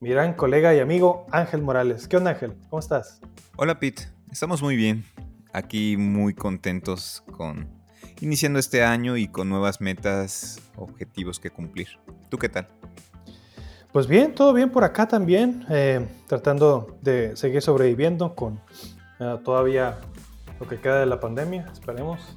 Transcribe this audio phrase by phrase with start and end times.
[0.00, 2.06] mi gran colega y amigo Ángel Morales.
[2.06, 2.54] ¿Qué onda Ángel?
[2.68, 3.20] ¿Cómo estás?
[3.56, 5.04] Hola Pete, estamos muy bien.
[5.52, 7.68] Aquí muy contentos con
[8.20, 11.88] iniciando este año y con nuevas metas, objetivos que cumplir.
[12.28, 12.68] ¿Tú qué tal?
[13.92, 18.60] Pues bien, todo bien por acá también, eh, tratando de seguir sobreviviendo con
[19.18, 19.96] eh, todavía
[20.60, 22.36] lo que queda de la pandemia, esperemos.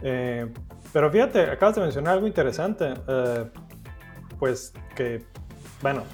[0.00, 0.50] Eh,
[0.90, 2.94] pero fíjate, acabas de mencionar algo interesante,
[4.38, 5.22] pues que,
[5.82, 6.04] bueno,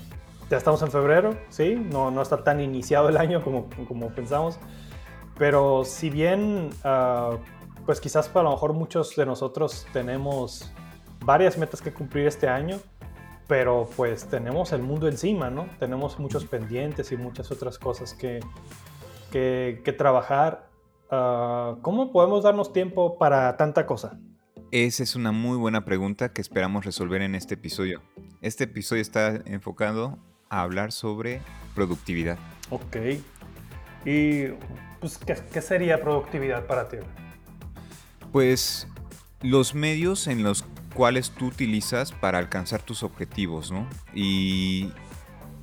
[0.50, 1.76] ya estamos en febrero, ¿sí?
[1.76, 4.58] No, no está tan iniciado el año como, como pensamos.
[5.38, 7.36] Pero si bien, uh,
[7.86, 10.70] pues quizás para lo mejor muchos de nosotros tenemos
[11.24, 12.78] varias metas que cumplir este año,
[13.46, 15.66] pero pues tenemos el mundo encima, ¿no?
[15.78, 18.40] Tenemos muchos pendientes y muchas otras cosas que,
[19.30, 20.68] que, que trabajar.
[21.12, 24.18] Uh, ¿Cómo podemos darnos tiempo para tanta cosa?
[24.72, 28.02] Esa es una muy buena pregunta que esperamos resolver en este episodio.
[28.40, 30.18] Este episodio está enfocado
[30.50, 31.40] a hablar sobre
[31.74, 32.38] productividad.
[32.68, 32.96] Ok.
[34.04, 34.48] ¿Y
[35.00, 36.98] pues, ¿qué, sería productividad para ti?
[38.32, 38.86] Pues
[39.40, 43.88] los medios en los cuales tú utilizas para alcanzar tus objetivos, ¿no?
[44.14, 44.92] Y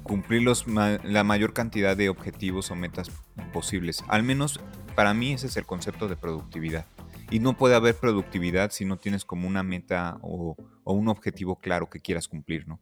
[0.04, 3.12] cumplir los la mayor cantidad de objetivos o metas
[3.54, 4.04] posibles.
[4.08, 4.60] Al menos
[4.96, 6.86] para mí ese es el concepto de productividad.
[7.30, 11.90] Y no puede haber productividad si no tienes como una meta o, un objetivo claro
[11.90, 12.80] que quieras cumplir, ¿no?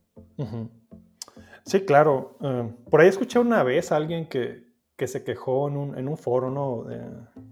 [1.65, 2.37] Sí, claro.
[2.41, 6.07] Eh, por ahí escuché una vez a alguien que, que se quejó en un, en
[6.07, 6.83] un foro ¿no?
[6.83, 6.99] de,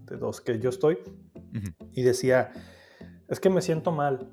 [0.06, 0.98] de, los que yo estoy
[1.92, 2.52] y decía,
[3.28, 4.32] es que me siento mal.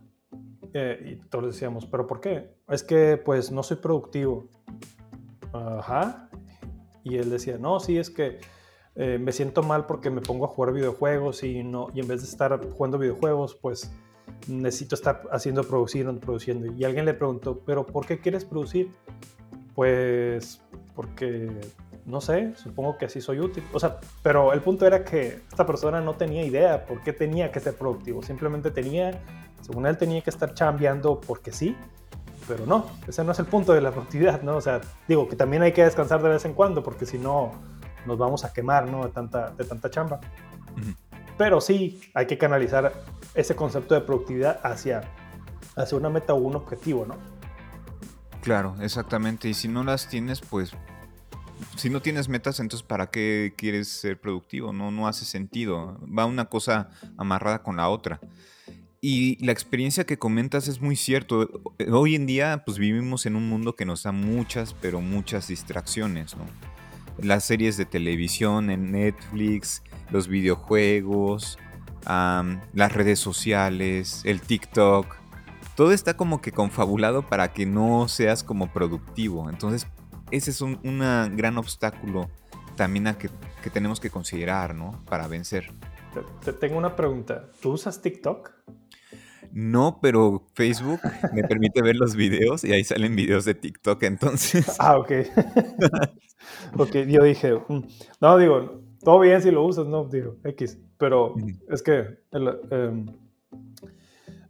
[0.74, 2.56] Eh, y todos decíamos, ¿pero por qué?
[2.70, 4.48] Es que pues no soy productivo.
[5.52, 6.30] Ajá.
[7.04, 8.40] Y él decía, no, sí, es que
[8.96, 12.22] eh, me siento mal porque me pongo a jugar videojuegos y, no, y en vez
[12.22, 13.92] de estar jugando videojuegos, pues
[14.48, 16.72] necesito estar haciendo producir, produciendo.
[16.72, 18.92] Y alguien le preguntó, ¿pero por qué quieres producir?
[19.76, 20.62] Pues
[20.96, 21.50] porque,
[22.06, 23.64] no sé, supongo que así soy útil.
[23.74, 27.52] O sea, pero el punto era que esta persona no tenía idea por qué tenía
[27.52, 28.22] que ser productivo.
[28.22, 29.22] Simplemente tenía,
[29.62, 31.76] según él, tenía que estar chambeando porque sí.
[32.48, 34.58] Pero no, ese no es el punto de la productividad, ¿no?
[34.58, 37.52] O sea, digo que también hay que descansar de vez en cuando porque si no
[38.06, 39.06] nos vamos a quemar, ¿no?
[39.06, 40.20] De tanta, de tanta chamba.
[41.38, 42.94] Pero sí hay que canalizar
[43.34, 45.02] ese concepto de productividad hacia,
[45.76, 47.16] hacia una meta o un objetivo, ¿no?
[48.42, 49.50] Claro, exactamente.
[49.50, 50.74] Y si no las tienes, pues
[51.76, 54.74] si no tienes metas, entonces ¿para qué quieres ser productivo?
[54.74, 56.00] No, no hace sentido.
[56.08, 58.20] Va una cosa amarrada con la otra.
[59.00, 61.50] Y la experiencia que comentas es muy cierto.
[61.92, 66.36] Hoy en día, pues vivimos en un mundo que nos da muchas, pero muchas distracciones,
[66.38, 66.46] ¿no?
[67.18, 71.58] Las series de televisión en Netflix, los videojuegos,
[72.06, 75.21] las redes sociales, el TikTok,
[75.76, 79.50] todo está como que confabulado para que no seas como productivo.
[79.50, 79.88] Entonces,
[80.32, 81.00] ese es un
[81.36, 82.30] gran obstáculo
[82.76, 83.30] también a que,
[83.72, 85.00] tenemos que considerar, ¿no?
[85.08, 85.72] Para vencer.
[86.44, 87.50] Te, tengo una pregunta.
[87.62, 88.52] ¿Tú usas TikTok?
[89.52, 91.00] No, pero Facebook
[91.34, 94.76] me permite ver los videos y ahí salen videos de TikTok, entonces.
[94.80, 95.12] Ah, ok.
[96.78, 97.82] ok, yo dije, mm,
[98.20, 101.36] no, digo, todo bien si lo usas, no, digo, X, pero
[101.70, 103.06] es que em,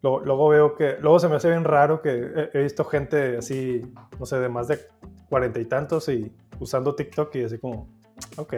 [0.01, 3.81] Luego, veo que, luego se me hace bien raro que he, visto gente así,
[4.19, 4.79] no sé, de más de
[5.29, 7.87] cuarenta y tantos y usando TikTok y así como,
[8.37, 8.53] ok,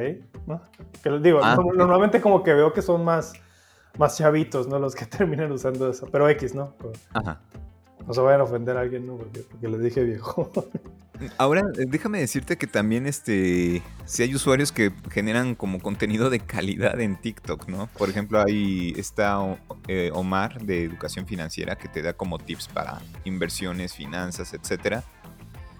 [0.48, 0.62] ¿no?
[1.04, 3.34] Que les digo, ah, normalmente como que veo que son más,
[3.98, 4.80] más chavitos, ¿no?
[4.80, 6.76] Los que terminan usando eso, pero X, ¿no?
[7.14, 7.42] Ajá.
[8.08, 9.18] No se vayan a ofender a alguien, ¿no?
[9.18, 10.50] Porque, porque les dije viejo.
[11.38, 16.40] Ahora, eh, déjame decirte que también este, si hay usuarios que generan como contenido de
[16.40, 17.88] calidad en TikTok, ¿no?
[17.98, 19.40] Por ejemplo, ahí está
[19.88, 25.04] eh, Omar de Educación Financiera que te da como tips para inversiones, finanzas, etcétera.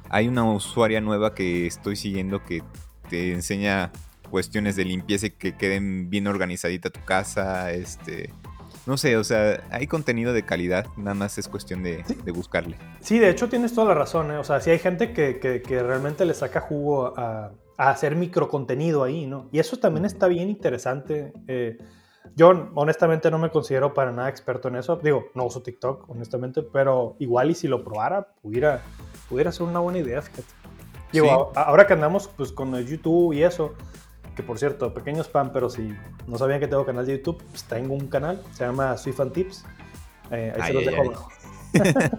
[0.10, 2.62] Hay una usuaria nueva que estoy siguiendo que
[3.10, 3.92] te enseña
[4.30, 8.32] cuestiones de limpieza y que queden bien organizadita tu casa, este,
[8.86, 12.04] no sé, o sea, hay contenido de calidad, nada más es cuestión de,
[12.34, 12.78] buscarle.
[13.00, 14.38] Sí, de hecho tienes toda la razón, ¿eh?
[14.38, 19.26] o sea, sí hay gente que, realmente le saca jugo a, hacer micro contenido ahí,
[19.26, 19.50] ¿no?
[19.52, 21.34] Y eso también está bien interesante.
[21.48, 21.78] Eh,
[22.36, 24.96] yo honestamente no me considero para nada experto en eso.
[24.98, 28.82] Digo, no uso TikTok, honestamente, pero igual y si lo probara, pudiera,
[29.28, 30.54] pudiera ser una buena idea, fíjate.
[31.12, 33.74] Digo, ahora que andamos pues con el YouTube y eso,
[34.36, 35.94] que por cierto, pequeño spam, pero si
[36.28, 39.34] no sabían que tengo canal de YouTube, pues tengo un canal, se llama Swift and
[39.34, 39.66] Tips.
[40.32, 41.30] Eh, ahí se los dejo abajo.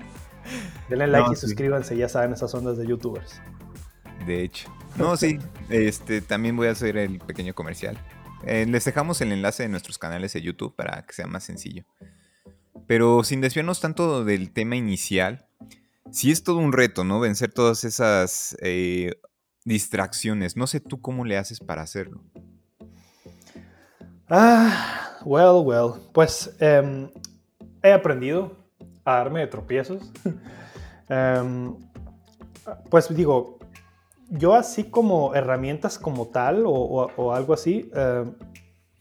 [0.88, 3.40] Denle like y suscríbanse, ya saben esas ondas de youtubers.
[4.26, 4.72] De hecho.
[4.96, 5.38] No, sí,
[5.70, 7.99] este, también voy a hacer el pequeño comercial.
[8.46, 11.84] Eh, les dejamos el enlace de nuestros canales de YouTube para que sea más sencillo.
[12.87, 15.46] Pero sin desviarnos tanto del tema inicial,
[16.10, 17.19] sí es todo un reto, ¿no?
[17.20, 19.14] Vencer todas esas eh,
[19.64, 20.56] distracciones.
[20.56, 22.22] No sé tú cómo le haces para hacerlo.
[24.28, 25.93] Ah, well, well.
[26.12, 27.11] Pues em,
[27.82, 28.56] he aprendido
[29.05, 30.11] a darme de tropiezos.
[31.06, 31.76] Em,
[32.88, 33.58] pues digo,
[34.31, 38.32] yo así como herramientas como tal o, algo así, em,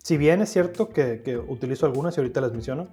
[0.04, 2.89] si bien es cierto que, que, utilizo algunas y ahorita las menciono,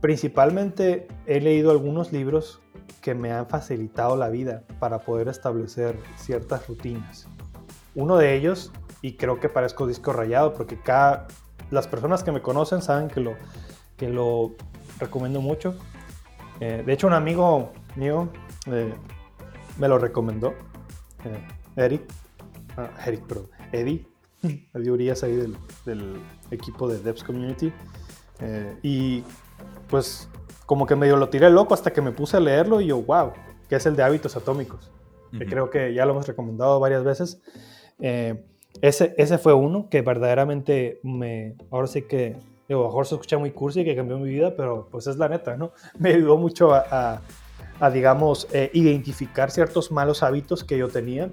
[0.00, 2.60] principalmente he leído algunos libros
[3.00, 7.28] que me han facilitado la vida para poder establecer ciertas rutinas.
[7.94, 8.72] Uno de ellos,
[9.02, 11.26] y creo que parezco disco rayado porque cada,
[11.70, 13.36] las personas que me conocen saben que lo,
[13.96, 14.54] que lo
[14.98, 15.74] recomiendo mucho.
[16.60, 18.28] Eh, de hecho, un amigo mío
[18.66, 18.92] eh,
[19.78, 20.54] me lo recomendó,
[21.24, 21.46] eh,
[21.76, 22.02] Eric,
[22.76, 24.06] ah, Eric, perdón, Eddie,
[24.42, 25.36] Eddie Urias ahí
[25.84, 27.72] del, equipo de Devs Community.
[28.82, 29.22] y
[29.88, 30.28] pues
[30.66, 33.32] como que medio lo tiré loco hasta que me puse a leerlo y yo, wow,
[33.68, 34.90] que es el de hábitos atómicos,
[35.36, 37.40] que creo que ya lo hemos recomendado varias veces.
[38.00, 38.44] Eh,
[38.80, 42.36] ese, ese fue uno que verdaderamente me, ahora sí que,
[42.68, 45.56] digo, mejor se escucha muy cursi que cambió mi vida, pero pues es la neta,
[45.56, 45.72] ¿no?
[45.98, 47.22] Me ayudó mucho a,
[47.80, 51.30] a, digamos, eh, identificar ciertos malos hábitos que yo tenía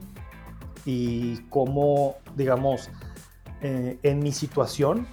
[0.86, 2.90] y cómo, digamos,
[3.62, 5.08] eh, en mi situación,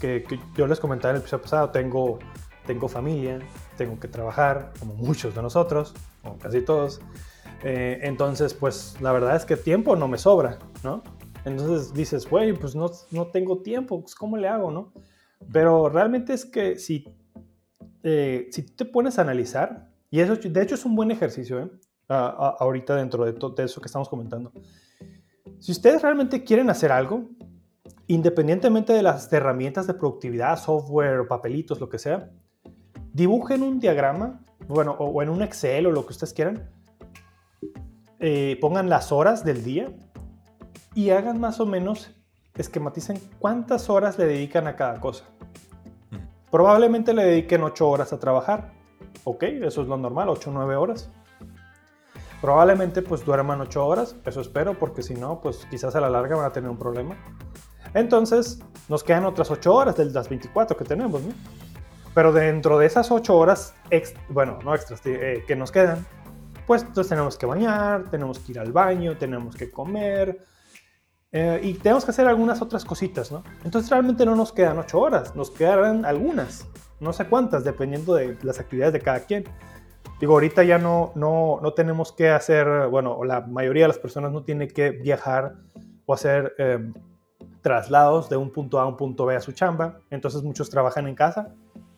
[0.00, 2.18] que, que, yo les comentaba en el episodio pasado, tengo,
[2.66, 3.40] tengo familia,
[3.76, 7.00] tengo que trabajar, como muchos de nosotros, o casi todos.
[7.62, 11.02] Eh, entonces, pues la verdad es que tiempo no me sobra, ¿no?
[11.44, 14.92] Entonces dices, güey, pues no, no tengo tiempo, pues ¿cómo le hago, no?
[15.52, 17.04] Pero realmente es que si,
[18.02, 21.70] eh, si te pones a analizar, y eso de hecho es un buen ejercicio, ¿eh?
[22.08, 24.52] ahorita dentro de, todo eso que estamos comentando.
[25.58, 27.30] Si ustedes realmente quieren hacer algo,
[28.06, 32.30] independientemente de las herramientas de productividad, software, papelitos, lo que sea,
[33.14, 36.68] dibujen un diagrama, bueno, o, en un Excel o lo que ustedes quieran,
[38.18, 39.90] eh, pongan las horas del día
[40.94, 42.10] y hagan más o menos,
[42.54, 45.24] esquematicen cuántas horas le dedican a cada cosa.
[46.50, 48.72] Probablemente le dediquen 8 horas a trabajar,
[49.24, 51.10] ok, eso es lo normal, 8 o 9 horas.
[52.40, 56.36] Probablemente pues duerman 8 horas, eso espero, porque si no, pues quizás a la larga
[56.36, 57.16] van a tener un problema.
[57.94, 61.32] Entonces, nos quedan otras 8 horas de las 24 que tenemos, ¿no?
[62.14, 63.74] Pero dentro de esas ocho horas,
[64.28, 66.06] bueno, no extras, eh, que nos quedan,
[66.66, 70.38] pues entonces tenemos que bañar, tenemos que ir al baño, tenemos que comer
[71.32, 73.42] eh, y tenemos que hacer algunas otras cositas, ¿no?
[73.64, 76.66] Entonces realmente no nos quedan ocho horas, nos quedarán algunas,
[77.00, 79.44] no sé cuántas, dependiendo de las actividades de cada quien.
[80.20, 84.30] Digo, ahorita ya no, no, no tenemos que hacer, bueno, la mayoría de las personas
[84.30, 85.56] no tiene que viajar
[86.06, 86.94] o hacer em,
[87.60, 91.08] traslados de un punto A a un punto B a su chamba, entonces muchos trabajan
[91.08, 91.52] en casa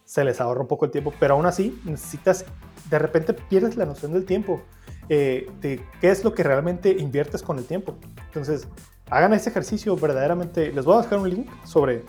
[0.07, 2.47] se les ahorra un poco el tiempo, pero aún así necesitas,
[2.89, 4.63] de repente pierdes la noción del tiempo,
[5.09, 7.99] eh, de qué es lo que realmente inviertes con el tiempo.
[8.27, 8.69] Entonces,
[9.11, 12.05] hagan ese ejercicio verdaderamente, les voy a dejar un link sobre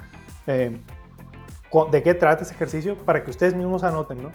[0.45, 0.79] eh,
[1.91, 4.31] de qué trata ese ejercicio para que ustedes mismos anoten, ¿no?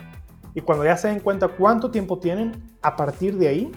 [0.54, 2.52] Y cuando ya se den cuenta cuánto tiempo tienen,
[2.82, 3.72] a partir de ahí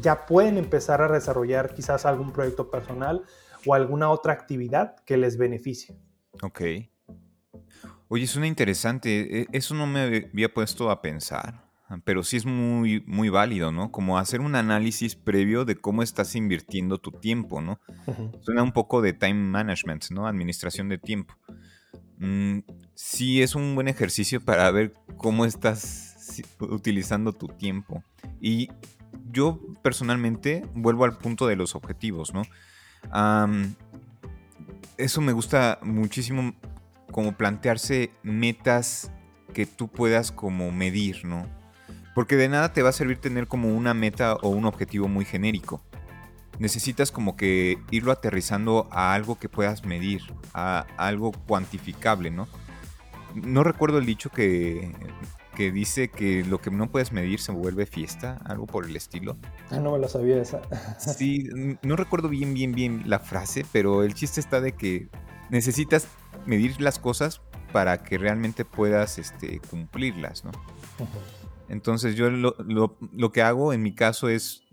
[0.00, 3.24] ya pueden empezar a desarrollar quizás algún proyecto personal
[3.66, 5.96] o alguna otra actividad que les beneficie.
[6.42, 6.60] Ok.
[8.14, 9.40] Oye, suena interesante.
[9.40, 13.72] E, eso no me había puesto a pensar, ah, pero sí es muy, muy válido,
[13.72, 13.90] ¿no?
[13.90, 17.80] Como hacer un análisis previo de cómo estás invirtiendo tu tiempo, ¿no?
[18.42, 20.26] Suena un poco de time management, ¿no?
[20.26, 21.34] Administración de tiempo.
[22.18, 22.58] Mm,
[22.94, 28.04] sí, es un buen ejercicio para ver cómo estás utilizando tu tiempo.
[28.42, 28.68] Y
[29.30, 32.42] yo personalmente vuelvo al punto de los objetivos, ¿no?
[34.98, 36.54] eso me gusta muchísimo
[37.12, 39.12] como plantearse metas
[39.54, 41.46] que tú puedas como medir, ¿no?
[42.14, 45.24] Porque de nada te va a servir tener como una meta o un objetivo muy
[45.24, 45.80] genérico.
[46.58, 52.48] Necesitas como que irlo aterrizando a algo que puedas medir, a algo cuantificable, ¿no?
[53.34, 54.92] No recuerdo el dicho que,
[55.54, 59.36] que dice que lo que no puedes medir se vuelve fiesta, algo por el estilo.
[59.70, 60.60] Ah, no me lo sabía esa.
[60.98, 61.48] sí,
[61.82, 65.08] no recuerdo bien, bien, bien la frase, pero el chiste está de que
[65.52, 66.08] necesitas
[66.46, 67.42] medir las cosas
[67.72, 70.50] para que realmente puedas este, cumplirlas, ¿no?
[71.68, 74.64] Entonces yo lo, que hago en mi caso es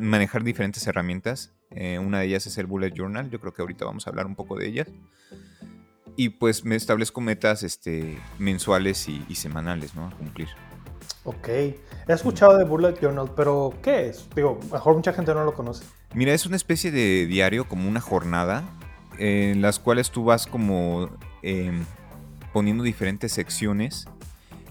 [0.00, 1.54] manejar diferentes herramientas.
[1.70, 3.30] Eh, una de ellas es el Bullet Journal.
[3.30, 4.88] Yo creo que ahorita vamos a hablar un poco de ellas.
[6.16, 10.06] Y pues me establezco metas este, mensuales y, semanales, ¿no?
[10.06, 10.48] A cumplir.
[11.22, 11.48] Ok.
[11.48, 14.28] He escuchado de Bullet Journal, pero ¿qué es?
[14.34, 15.84] Digo, mejor mucha gente no lo conoce.
[16.14, 18.64] Mira, es una especie de diario, como una jornada,
[19.20, 21.10] en las cuales tú vas como
[21.42, 21.84] em,
[22.54, 24.06] poniendo diferentes secciones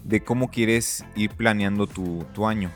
[0.03, 2.71] de cómo quieres ir planeando tu, año.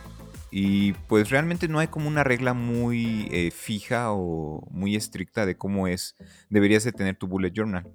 [0.52, 5.58] Y pues realmente no hay como una regla muy eh, fija o muy estricta de
[5.58, 6.16] cómo es,
[6.50, 7.92] deberías de tener tu bullet journal.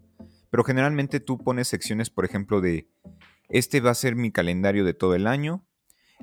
[0.51, 2.89] Pero generalmente tú pones secciones, por ejemplo, de
[3.49, 5.65] este va a ser mi calendario de todo el año.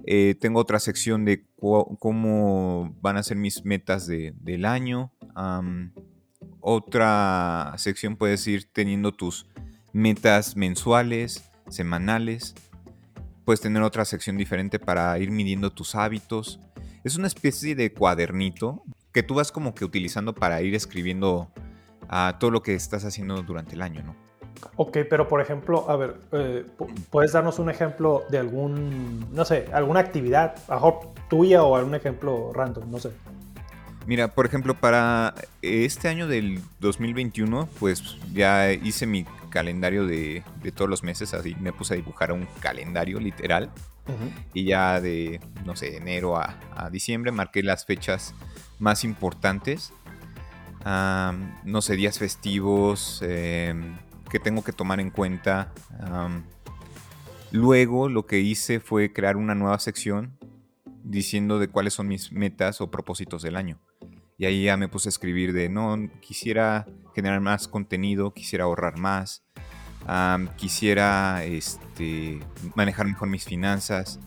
[0.05, 5.13] Eh, tengo otra sección de cómo van a ser mis metas del año.
[6.67, 9.45] Otra sección puedes ir teniendo tus
[9.93, 12.55] metas mensuales, semanales.
[13.45, 16.59] Puedes tener otra sección diferente para ir midiendo tus hábitos.
[17.03, 18.81] Es una especie de cuadernito
[19.11, 21.51] que tú vas como que utilizando para ir escribiendo
[22.09, 24.15] a todo lo que estás haciendo durante el año, ¿no?
[24.75, 26.65] Ok, pero por ejemplo, a ver, eh,
[27.11, 32.51] ¿puedes darnos un ejemplo de algún, no sé, alguna actividad, mejor tuya o algún ejemplo
[32.53, 33.11] random, no sé?
[34.07, 35.33] Mira, por ejemplo, para
[35.63, 40.43] este año del 2021, pues ya hice mi calendario de,
[40.75, 43.71] todos los meses, así me puse a dibujar un calendario literal.
[44.53, 46.55] Y ya de, no sé, enero a,
[46.91, 48.35] diciembre marqué las fechas
[48.77, 49.91] más importantes.
[50.83, 53.97] no sé, días festivos em,
[54.29, 55.73] que tengo que tomar en cuenta.
[57.51, 60.37] luego lo que hice fue crear una nueva sección
[61.03, 63.79] diciendo de cuáles son mis metas o propósitos del año.
[64.37, 68.97] Y ahí ya me puse a escribir de, no, quisiera generar más contenido, quisiera ahorrar
[68.97, 69.43] más,
[70.57, 72.39] quisiera este,
[72.75, 74.19] manejar mejor mis finanzas.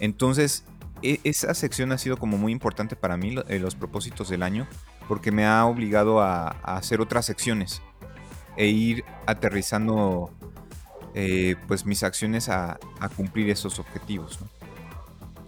[0.00, 0.64] Entonces,
[1.02, 4.66] e, esa sección ha sido como muy importante para mí, eh, los propósitos del año,
[5.08, 7.82] porque me ha obligado a, hacer otras secciones
[8.56, 10.32] e ir aterrizando
[11.14, 12.78] eh, pues mis acciones a,
[13.16, 14.38] cumplir esos objetivos.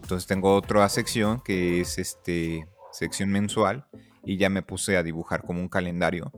[0.02, 3.86] Entonces tengo otra sección que es este sección mensual
[4.24, 6.32] y ya me puse a dibujar como un calendario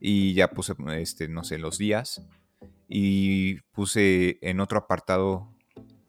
[0.00, 2.26] y ya puse, este, no sé, los días
[2.88, 5.54] y puse en otro apartado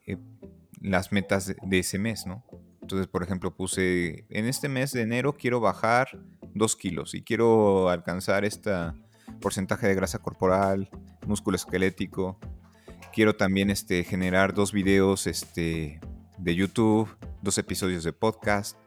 [0.08, 0.17] eh,
[0.81, 2.43] las metas de, ese mes, ¿no?
[2.81, 6.20] Entonces, por ejemplo, puse, en este mes de enero quiero bajar
[6.55, 8.72] dos kilos y quiero alcanzar este
[9.39, 10.89] porcentaje de grasa corporal,
[11.27, 12.39] músculo esquelético.
[13.13, 16.00] Quiero también este, generar dos videos este,
[16.39, 18.77] de YouTube, dos episodios de podcast,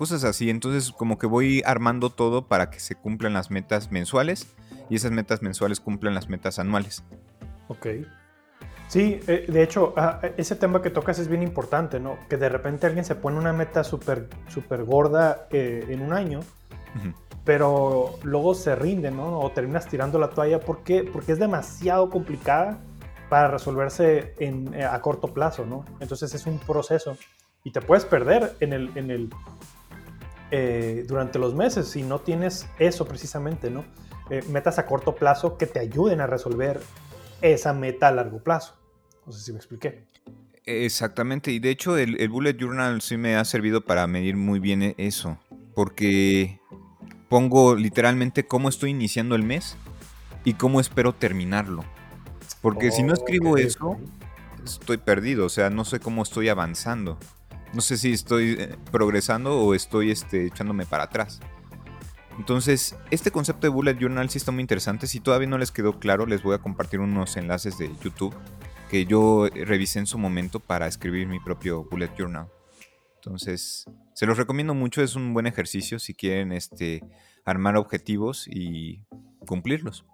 [0.00, 0.48] cosas así.
[0.48, 4.46] Entonces como que voy armando todo para que se cumplan las metas mensuales
[4.88, 7.04] y esas metas mensuales cumplan las metas anuales.
[7.68, 7.86] Ok.
[8.88, 12.16] Sí, eh, de hecho, ah, ese tema que tocas es bien importante, ¿no?
[12.30, 16.40] Que de repente alguien se pone una meta súper super gorda eh, en un año,
[17.44, 19.38] pero luego se rinde, ¿no?
[19.38, 20.60] O terminas tirando la toalla.
[20.60, 21.04] ¿Por qué?
[21.04, 22.78] Porque es demasiado complicada
[23.28, 25.84] para resolverse en, eh, a corto plazo, ¿no?
[26.00, 27.18] Entonces es un proceso
[27.64, 29.28] y te puedes perder en el, en el,
[30.50, 33.84] eh, durante los meses si no tienes eso precisamente, ¿no?
[34.30, 36.80] Eh, metas a corto plazo que te ayuden a resolver
[37.42, 38.74] esa meta a largo plazo.
[39.26, 40.04] No sé si me expliqué.
[40.64, 44.82] Exactamente, y de hecho el, Bullet Journal sí me ha servido para medir muy bien
[44.82, 45.38] e-, eso,
[45.74, 46.60] porque
[47.28, 49.76] pongo literalmente cómo estoy iniciando el mes
[50.44, 51.84] y cómo espero terminarlo.
[52.60, 53.98] Porque si no escribo eso,
[54.64, 57.18] estoy perdido, o sea, no sé cómo estoy avanzando.
[57.72, 61.40] No sé si estoy eh, progresando o estoy este, echándome para atrás.
[62.38, 65.06] Entonces, este concepto de Bullet Journal sí está muy interesante.
[65.06, 68.34] Si todavía no les quedó claro, les voy a compartir unos enlaces de YouTube
[68.90, 72.48] que yo revisé en su momento para escribir mi propio Bullet Journal.
[73.16, 73.84] Entonces,
[74.14, 77.04] se los recomiendo mucho, es un buen ejercicio si quieren este,
[77.44, 79.02] armar objetivos y
[79.46, 80.06] cumplirlos.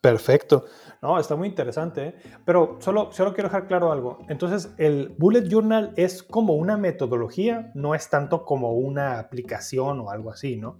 [0.00, 0.64] Perfecto.
[1.02, 2.08] No, está muy interesante.
[2.08, 2.14] ¿eh?
[2.44, 4.18] Pero solo, solo quiero dejar claro algo.
[4.28, 10.10] Entonces, el Bullet Journal es como una metodología, no es tanto como una aplicación o
[10.10, 10.78] algo así, ¿no?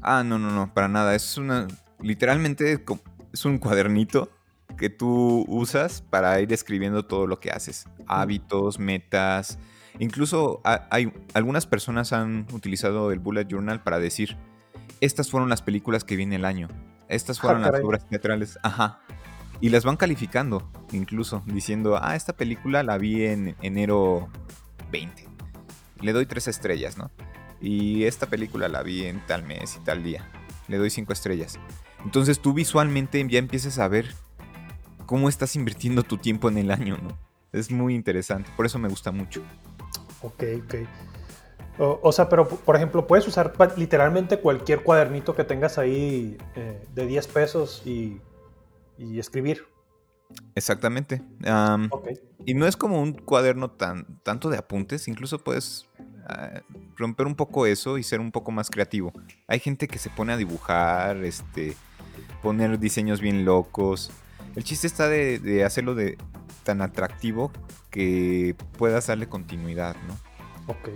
[0.00, 1.14] Ah, no, no, no, para nada.
[1.14, 1.66] Es una.
[2.00, 2.84] Literalmente
[3.32, 4.30] es un cuadernito
[4.76, 7.86] que tú usas para ir escribiendo todo lo que haces.
[8.06, 9.58] Hábitos, metas.
[9.98, 14.36] Incluso hay, algunas personas han utilizado el Bullet Journal para decir,
[15.00, 16.68] estas fueron las películas que vi en el año
[17.08, 18.58] estas fueron ah, las obras teatrales.
[18.62, 19.00] Ajá.
[19.60, 24.28] Y las van calificando, incluso, diciendo, ah, esta película la vi en enero
[24.92, 25.26] 20.
[26.00, 27.10] Le doy tres estrellas, ¿no?
[27.60, 30.30] Y esta película la vi en tal mes y tal día.
[30.68, 31.58] Le doy cinco estrellas.
[32.04, 34.14] Entonces tú visualmente ya empiezas a ver
[35.06, 37.18] cómo estás invirtiendo tu tiempo en el año, ¿no?
[37.52, 39.42] Es muy interesante, por eso me gusta mucho.
[40.20, 40.74] Ok, ok.
[41.78, 47.06] O, sea, pero por ejemplo, puedes usar literalmente cualquier cuadernito que tengas ahí eh, de
[47.06, 48.20] 10 pesos y,
[48.98, 49.64] escribir.
[50.56, 51.22] Exactamente.
[52.44, 55.86] Y no es como un cuaderno tan tanto de apuntes, incluso puedes
[56.26, 56.62] ah,
[56.96, 59.12] romper un poco eso y ser un poco más creativo.
[59.46, 61.76] Hay gente que se pone a dibujar, este,
[62.42, 64.10] poner diseños bien locos.
[64.56, 66.18] El chiste está de, hacerlo de
[66.64, 67.52] tan atractivo
[67.90, 70.27] que puedas darle continuidad, ¿no?
[70.68, 70.90] Ok.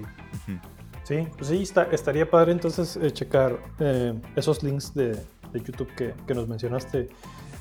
[1.05, 5.19] Sí, pues sí, estaría padre entonces eh, checar eh, esos links de,
[5.53, 7.09] YouTube que, nos mencionaste.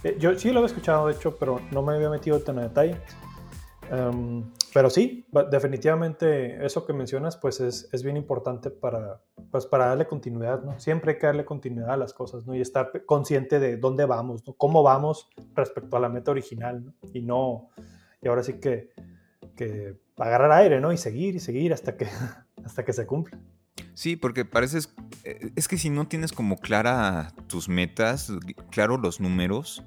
[0.03, 2.63] Eh, yo sí lo había escuchado, de hecho, pero no me había metido tan a
[2.63, 2.98] detalle.
[3.89, 9.88] Em, pero sí, definitivamente eso que mencionas pues es, es, bien importante para, pues para
[9.88, 10.80] darle continuidad, ¿no?
[10.80, 12.56] Siempre hay que darle continuidad a las cosas, ¿no?
[12.56, 14.53] Y estar consciente de dónde vamos, ¿no?
[14.53, 16.94] Cómo vamos respecto a la meta original, ¿no?
[17.13, 17.70] Y no,
[18.22, 18.91] y ahora sí que,
[19.58, 20.92] que agarrar aire, ¿no?
[20.92, 22.08] Y seguir y seguir hasta que,
[22.66, 23.40] hasta que se cumpla.
[23.94, 28.32] Sí, porque pareces, eh, es que si no tienes como clara tus metas,
[28.70, 29.84] claro los números,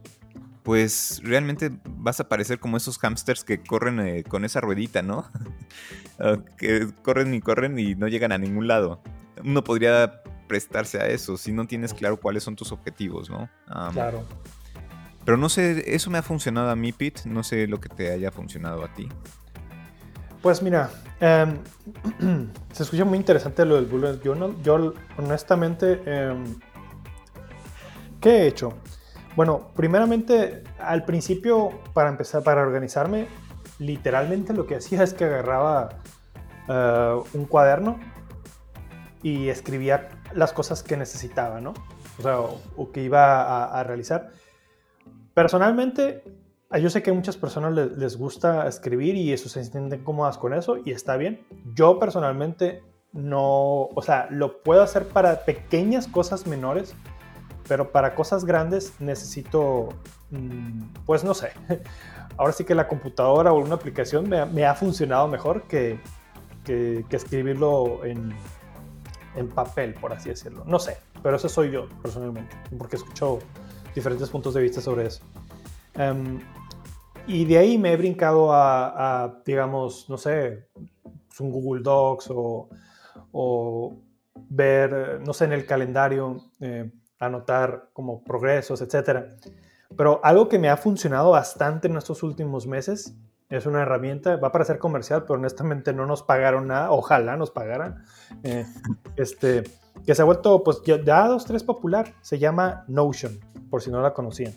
[0.62, 5.30] pues realmente vas a parecer como esos hamsters que corren eh, con esa ruedita, ¿no?
[6.20, 9.02] Ah, que corren y corren y no llegan a ningún lado.
[9.42, 13.50] Uno podría prestarse a eso si no tienes claro cuáles son tus objetivos, ¿no?
[13.92, 14.24] claro.
[15.24, 17.22] Pero no sé, eso me ha funcionado a mí, Pete.
[17.24, 19.08] No sé lo que te haya funcionado a ti.
[20.44, 21.58] Pues mira, em,
[22.72, 24.54] se escucha muy interesante lo del Bullet Journal.
[24.62, 26.60] Yo, honestamente, em,
[28.20, 28.74] ¿qué he hecho?
[29.36, 33.26] Bueno, primeramente, al principio, para empezar, para organizarme,
[33.78, 36.00] literalmente lo que hacía es que agarraba
[36.68, 37.98] eh, un cuaderno
[39.22, 41.72] y escribía las cosas que necesitaba, ¿no?
[42.18, 44.30] O sea, o, que iba a realizar.
[45.32, 46.22] Personalmente,
[46.78, 50.54] yo sé que a muchas personas les, gusta escribir y eso se sienten cómodas con
[50.54, 51.46] eso y está bien.
[51.74, 56.94] Yo personalmente no, o sea, lo puedo hacer para pequeñas cosas menores,
[57.68, 59.88] pero para cosas grandes necesito,
[60.30, 61.52] mm, pues no sé.
[62.36, 66.00] Ahora sí que la computadora o una aplicación me, ha funcionado mejor que,
[66.64, 68.34] que, escribirlo en,
[69.36, 70.64] en, papel, por así decirlo.
[70.66, 73.38] No sé, pero eso soy yo personalmente, porque escucho
[73.94, 75.22] diferentes puntos de vista sobre eso.
[75.94, 76.40] Em,
[77.26, 80.68] y de ahí me he brincado a, digamos, no sé,
[81.40, 82.68] un Google Docs o,
[83.32, 83.96] o,
[84.48, 89.26] ver, no sé, en el calendario, eh, anotar como progresos, etc.
[89.96, 93.16] Pero algo que me ha funcionado bastante en estos últimos meses
[93.48, 97.50] es una herramienta, va a parecer comercial, pero honestamente no nos pagaron nada, ojalá nos
[97.50, 98.04] pagaran,
[98.42, 98.66] eh,
[99.16, 99.64] este,
[100.04, 103.38] que se ha vuelto pues ya dos, tres popular, se llama Notion,
[103.70, 104.54] por si no la conocían.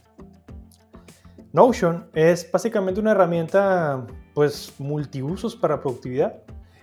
[1.53, 6.35] Notion es básicamente una herramienta pues multiusos para productividad.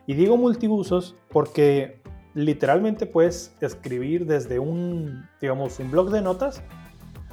[0.06, 2.02] Y digo multiusos porque
[2.34, 6.62] literalmente puedes escribir desde un, digamos, un blog de notas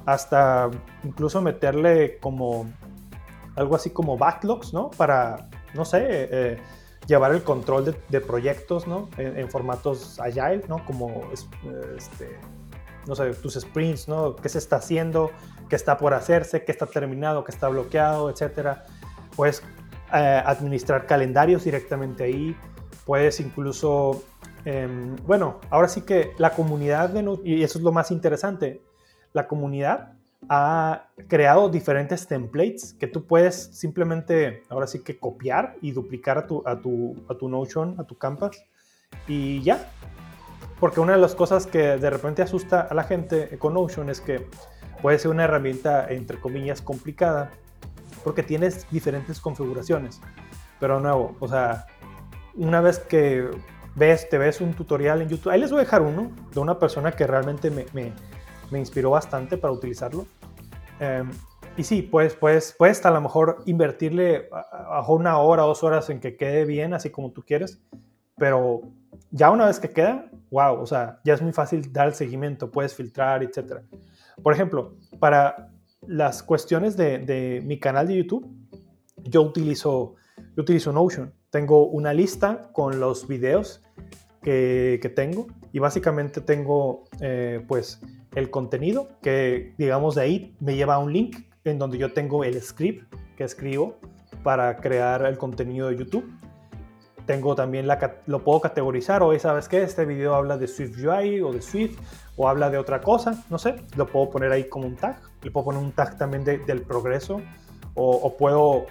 [0.06, 0.70] hasta
[1.04, 2.72] incluso meterle como
[3.56, 4.89] algo así como backlogs, ¿no?
[4.91, 6.58] Para, no sé, eh,
[7.12, 9.10] llevar el control de, proyectos, ¿no?
[9.17, 10.84] En, formatos agile, ¿no?
[10.86, 12.39] Como, este,
[13.08, 14.36] no sé, tus sprints, ¿no?
[14.36, 15.32] ¿Qué se está haciendo?
[15.71, 18.84] qué está por hacerse, qué está terminado, qué está bloqueado, etcétera.
[19.38, 19.63] Puedes
[20.13, 22.58] eh, administrar calendarios directamente ahí.
[23.06, 24.21] Puedes incluso,
[24.65, 27.13] em, bueno, ahora sí que la comunidad,
[27.45, 28.82] y eso es lo más interesante,
[29.32, 30.12] la comunidad
[30.50, 36.48] ha creado diferentes templates que tú puedes simplemente, ahora sí que copiar y duplicar a
[36.48, 38.64] tu, a tu, a tu Notion, a tu Canvas,
[39.28, 39.90] y ya.
[40.80, 44.20] Porque una de las cosas que de repente asusta a la gente con Notion es
[44.20, 44.48] que
[45.02, 47.52] puede ser una herramienta, entre comillas, complicada,
[48.24, 50.22] porque tienes diferentes configuraciones.
[50.80, 51.86] Pero nuevo, o sea,
[52.56, 53.50] una vez que
[53.96, 56.80] ves, te ves un tutorial en YouTube, ahí les voy a dejar uno de una
[56.80, 58.14] persona que realmente me, me,
[58.72, 60.26] me inspiró bastante para utilizarlo.
[61.00, 61.30] Em,
[61.78, 66.20] y sí, pues, pues, puedes a lo mejor invertirle a, una hora, dos horas en
[66.20, 67.82] que quede bien, así como tú quieres,
[68.38, 68.82] pero
[69.30, 72.72] ya una vez que queda, wow, o sea, ya es muy fácil dar el seguimiento,
[72.72, 73.84] puedes filtrar, etcétera.
[74.44, 75.70] Por ejemplo, para
[76.08, 78.48] las cuestiones de, mi canal de YouTube,
[79.24, 80.16] yo utilizo,
[80.56, 81.34] yo utilizo Notion.
[81.50, 83.82] Tengo una lista con los videos
[84.42, 88.02] que, tengo y básicamente tengo eh, pues
[88.36, 92.44] el contenido que digamos de ahí me lleva a un link en donde yo tengo
[92.44, 94.00] el script que escribo
[94.44, 96.30] para crear el contenido de YouTube.
[97.26, 101.42] Tengo también la, lo puedo categorizar, o sabes qué, este video habla de Swift UI
[101.42, 102.00] o de Swift,
[102.36, 105.52] o habla de otra cosa, no sé, lo puedo poner ahí como un tag, le
[105.52, 107.40] puedo poner un tag también del progreso,
[107.94, 108.86] o, puedo,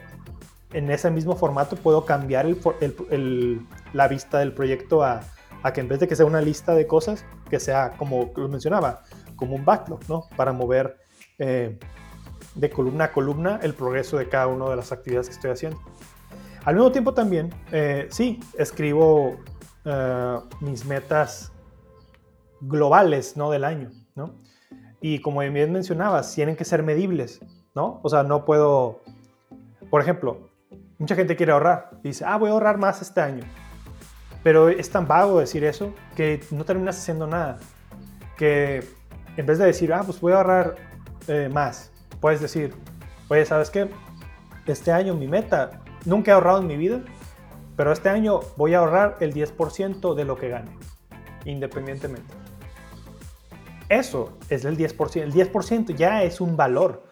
[0.73, 2.47] en ese mismo formato, puedo cambiar
[3.93, 5.23] la vista del proyecto a,
[5.63, 8.49] a que en vez de que sea una lista de cosas, que sea como lo
[8.49, 9.03] mencionaba,
[9.37, 10.25] como un backlog, ¿no?
[10.37, 10.97] Para mover
[11.39, 11.79] eh,
[12.55, 15.81] de columna a columna el progreso de cada una de las actividades que estoy haciendo.
[16.65, 19.39] Al mismo tiempo también, eh, sí, escribo
[19.85, 21.53] eh, mis metas
[22.61, 23.51] globales, ¿no?
[23.51, 24.35] Del año, ¿no?
[25.01, 27.41] Y como bien mencionabas, tienen que ser medibles,
[27.75, 28.01] ¿no?
[28.03, 29.01] O sea, no puedo,
[29.89, 30.51] por ejemplo,
[30.99, 33.45] mucha gente quiere ahorrar dice, ah, voy a ahorrar más este año.
[34.43, 37.59] Pero es tan vago decir eso que no terminas haciendo nada.
[38.37, 38.83] Que
[39.37, 40.77] en vez de decir, ah, pues voy a ahorrar
[41.29, 42.75] eh, más, puedes decir,
[43.29, 43.91] oye, ¿sabes qué?
[44.67, 47.01] Este año mi meta, nunca he ahorrado en mi vida,
[47.77, 50.71] pero este año voy a ahorrar el 10% de lo que gane,
[51.45, 52.35] independientemente.
[53.89, 55.23] Eso es el 10%.
[55.23, 57.05] El 10% ya es un valor.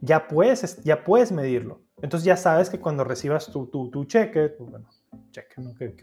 [0.00, 1.80] Ya puedes, ya puedes medirlo.
[2.02, 4.88] Entonces ya sabes que cuando recibas tu, tu, tu cheque, bueno,
[5.30, 5.94] cheque, no, que,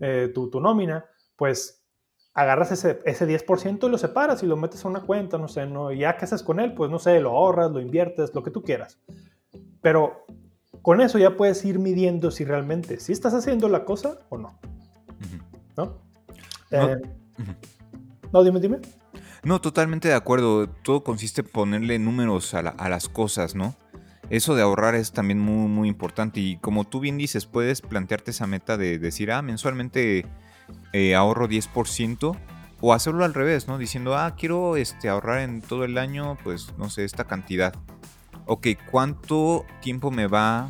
[0.00, 1.04] eh, tu, tu, nómina,
[1.36, 1.84] pues
[2.34, 5.66] agarras ese, ese 10% y lo separas y lo metes a una cuenta, no sé,
[5.66, 5.92] ¿no?
[5.92, 8.50] Y ya que haces con él, pues no sé, lo ahorras, lo inviertes, lo que
[8.50, 8.98] tú quieras.
[9.80, 10.24] Pero
[10.80, 14.58] con eso ya puedes ir midiendo si realmente, si estás haciendo la cosa o no.
[15.76, 16.00] ¿No?
[16.70, 17.00] No, eh,
[18.32, 18.78] no dime, dime.
[19.44, 20.68] No, totalmente de acuerdo.
[20.68, 23.74] Todo consiste en ponerle números a, las cosas, ¿no?
[24.30, 26.40] Eso de ahorrar es también muy, muy importante.
[26.40, 30.26] Y como tú bien dices, puedes plantearte esa meta de decir, ah, mensualmente
[30.92, 32.36] eh, ahorro 10%.
[32.84, 33.78] O hacerlo al revés, ¿no?
[33.78, 37.74] Diciendo, ah, quiero este, ahorrar en todo el año, pues, no sé, esta cantidad.
[38.46, 40.68] Ok, ¿cuánto tiempo me va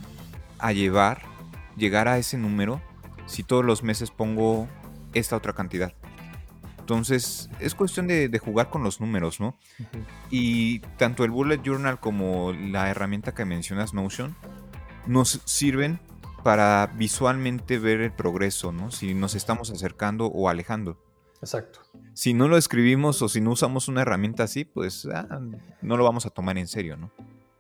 [0.59, 1.33] a llevar
[1.77, 2.81] llegar a ese número
[3.27, 4.69] si todos los meses pongo
[5.15, 5.93] esta otra cantidad?
[6.83, 9.57] Entonces, es cuestión de, jugar con los números, ¿no?
[10.31, 14.35] Y tanto el Bullet Journal como la herramienta que mencionas, Notion,
[15.07, 16.01] nos sirven
[16.43, 18.91] para visualmente ver el progreso, ¿no?
[18.91, 20.99] Si nos estamos acercando o alejando.
[21.41, 21.83] Exacto.
[22.15, 25.41] Si no lo escribimos o si no usamos una herramienta así, pues ah,
[25.83, 27.13] no lo vamos a tomar en serio, ¿no?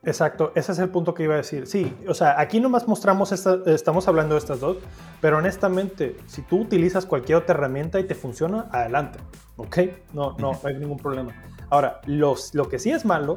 [0.04, 1.66] Exacto, ese es el punto que iba a decir.
[1.66, 4.78] Sí, o sea, aquí nomás mostramos, esta, estamos hablando de estas dos,
[5.20, 9.20] pero honestamente, si tú utilizas cualquier otra herramienta y te funciona, adelante,
[9.56, 9.78] ¿ok?
[10.12, 11.32] No, no, hay ningún problema.
[11.70, 13.36] Ahora, los, lo que sí es malo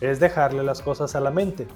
[0.00, 1.68] es dejarle las cosas a la mente.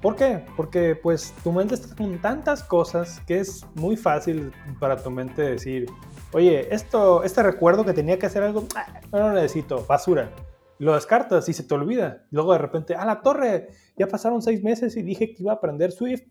[0.00, 0.44] ¿Por qué?
[0.56, 5.42] Porque pues tu mente está con tantas cosas que es muy fácil para tu mente
[5.42, 5.86] decir,
[6.32, 10.30] oye, esto, este recuerdo que tenía que hacer algo, ah, no lo necesito, basura
[10.78, 12.26] lo descartas y se te olvida.
[12.30, 15.56] Luego de repente, a la torre, ya pasaron seis meses y dije que iba a
[15.56, 16.24] aprender Swift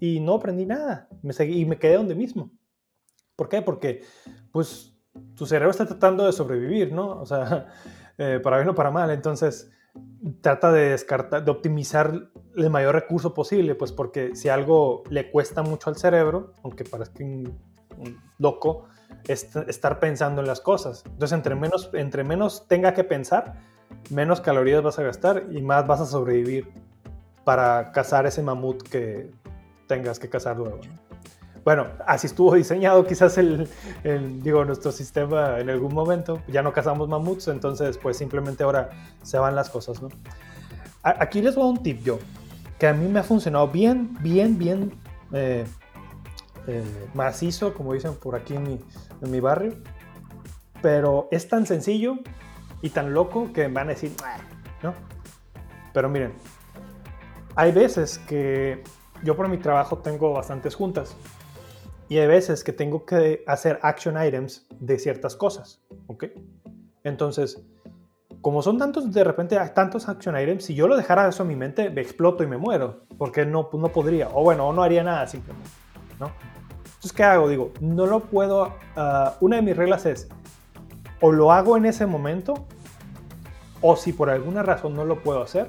[0.00, 1.08] y no aprendí nada.
[1.22, 2.50] Me seguí, y me quedé donde mismo.
[3.36, 3.62] ¿Por qué?
[3.62, 4.02] Porque,
[4.52, 4.96] pues,
[5.34, 7.20] tu cerebro está tratando de sobrevivir, ¿no?
[7.20, 7.66] O sea,
[8.18, 9.10] eh, para bien o para mal.
[9.10, 9.70] Entonces,
[10.40, 15.62] trata de descartar, de optimizar el mayor recurso posible, pues porque si algo le cuesta
[15.62, 17.58] mucho al cerebro, aunque parezca un
[18.38, 18.86] loco,
[19.26, 21.04] es estar pensando en las cosas.
[21.06, 23.54] Entonces, entre menos, entre menos tenga que pensar,
[24.10, 26.68] menos calorías vas a gastar y más vas a sobrevivir
[27.44, 29.30] para cazar ese mamut que
[29.86, 30.80] tengas que cazar luego.
[31.64, 33.68] Bueno, así estuvo diseñado quizás el,
[34.42, 36.42] digo, nuestro sistema en algún momento.
[36.48, 38.90] Ya no cazamos mamuts, entonces pues simplemente ahora
[39.22, 40.08] se van las cosas, ¿no?
[41.02, 42.18] Aquí les voy a un tip yo,
[42.78, 44.92] que a mí me ha funcionado bien, bien, bien
[45.32, 45.64] eh,
[46.66, 46.82] eh,
[47.14, 48.80] macizo, como dicen por aquí en
[49.20, 49.74] mi barrio.
[50.82, 52.18] Pero es tan sencillo
[52.84, 54.12] y tan loco que van a decir,
[54.82, 54.92] ¿no?
[55.94, 56.34] Pero miren,
[57.56, 58.84] hay veces que
[59.22, 61.16] yo por mi trabajo tengo bastantes juntas
[62.10, 66.24] y hay veces que tengo que hacer action items de ciertas cosas, ¿ok?
[67.04, 67.64] Entonces,
[68.42, 71.48] como son tantos, de repente hay tantos action items, si yo lo dejara eso en
[71.48, 75.02] mi mente, me exploto y me muero, porque no, no podría, o bueno, no haría
[75.02, 75.70] nada simplemente,
[76.20, 76.30] ¿no?
[76.84, 77.48] Entonces, ¿qué hago?
[77.48, 80.28] Digo, no lo puedo, ah, una de mis reglas es,
[81.22, 82.66] o lo hago en ese momento,
[83.86, 85.68] o si por alguna razón no lo puedo hacer,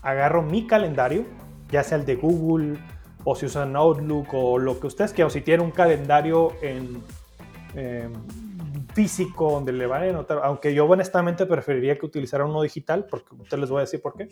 [0.00, 1.26] agarro mi calendario,
[1.70, 2.78] ya sea el de Google,
[3.22, 7.02] o si usan Outlook, o lo que ustedes quieran, si tienen un calendario en,
[7.74, 8.14] em,
[8.94, 13.34] físico donde le van a anotar, aunque yo honestamente preferiría que utilizara uno digital, porque
[13.34, 14.30] ustedes les voy a decir por qué.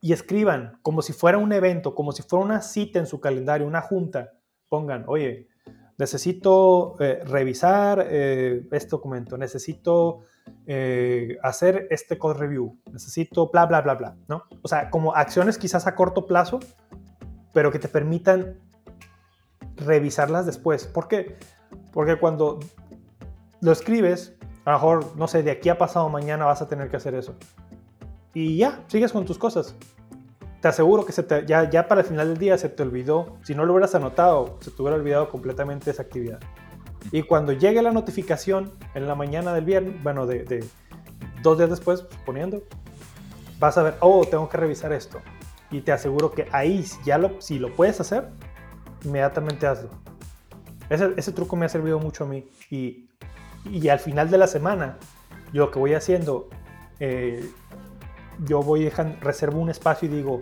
[0.00, 3.66] Y escriban como si fuera un evento, como si fuera una cita en su calendario,
[3.66, 4.32] una junta.
[4.70, 5.49] Pongan, oye,
[6.00, 10.22] necesito eh, revisar eh, este documento, necesito
[10.66, 14.44] eh, hacer este code review, necesito bla, bla, bla, bla, ¿no?
[14.62, 16.58] O sea, como acciones quizás a corto plazo,
[17.52, 18.58] pero que te permitan
[19.76, 20.86] revisarlas después.
[20.86, 21.36] ¿Por qué?
[21.92, 22.60] Porque cuando
[23.60, 24.34] lo escribes,
[24.64, 27.14] a lo mejor, no sé, de aquí a pasado mañana vas a tener que hacer
[27.14, 27.36] eso.
[28.32, 29.76] Y ya, sigues con tus cosas
[30.60, 33.54] te aseguro que se ya, ya para el final del día se te olvidó, si
[33.54, 36.38] no lo hubieras anotado, se te hubiera olvidado completamente esa actividad.
[37.12, 40.64] Y cuando llegue la notificación en la mañana del viernes, bueno, de,
[41.42, 42.62] dos días después, poniendo,
[43.58, 45.18] vas a ver, oh, tengo que revisar esto.
[45.70, 48.28] Y te aseguro que ahí, ya lo, si lo puedes hacer,
[49.04, 49.90] inmediatamente hazlo.
[50.90, 52.48] Ese, ese truco me ha servido mucho a mí.
[52.70, 53.08] Y,
[53.64, 54.98] y al final de la semana,
[55.52, 56.48] yo lo que voy haciendo,
[56.98, 57.48] eh,
[58.44, 60.40] yo voy dejando, reservo un espacio y digo,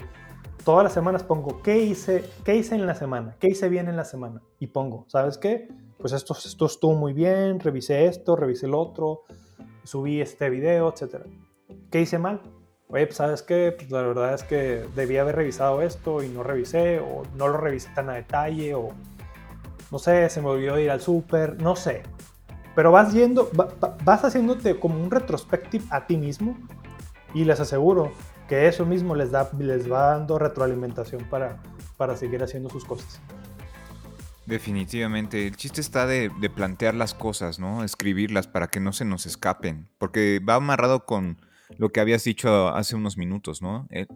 [0.64, 3.36] todas las semanas pongo, ¿qué hice, ¿qué hice en la semana?
[3.40, 4.42] ¿Qué hice bien en la semana?
[4.58, 5.68] Y pongo, ¿sabes qué?
[5.98, 9.22] Pues esto, esto estuvo muy bien, revisé esto, revisé el otro,
[9.84, 11.26] subí este video, etc.
[11.90, 12.40] ¿Qué hice mal?
[12.88, 13.74] Oye, pues, ¿sabes qué?
[13.76, 17.58] Pues la verdad es que debía haber revisado esto y no revisé, o no lo
[17.58, 18.90] revisé tan a detalle, o
[19.90, 22.02] no sé, se me olvidó ir al súper, no sé.
[22.74, 23.50] Pero vas yendo,
[24.04, 26.56] vas haciéndote como un retrospective a ti mismo
[27.34, 28.12] y les aseguro
[28.48, 31.62] que eso mismo les, da, les va dando retroalimentación para,
[31.96, 33.20] para seguir haciendo sus cosas.
[34.46, 37.84] Definitivamente, el chiste está de, plantear las cosas, ¿no?
[37.84, 41.38] Escribirlas para que no se nos escapen, porque va amarrado con
[41.76, 43.86] lo que habías dicho hace unos minutos, ¿no?
[43.90, 44.08] El,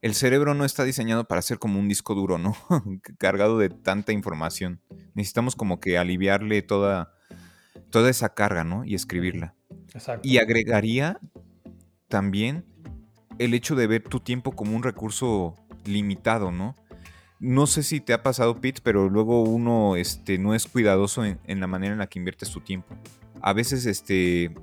[0.00, 2.56] el cerebro no está diseñado para ser como un disco duro, ¿no?
[3.18, 4.80] Cargado de tanta información.
[5.14, 7.12] Necesitamos como que aliviarle toda,
[7.90, 8.84] toda esa carga, ¿no?
[8.84, 9.56] Y escribirla.
[9.92, 10.28] Exacto.
[10.28, 11.18] Y agregaría
[12.08, 12.64] también
[13.38, 16.76] el hecho de ver tu tiempo como un recurso limitado, ¿no?
[17.40, 21.60] No sé si te ha pasado, Pete, pero luego uno este, no es cuidadoso en,
[21.60, 22.96] la manera en la que inviertes tu tiempo.
[23.42, 24.54] A veces este,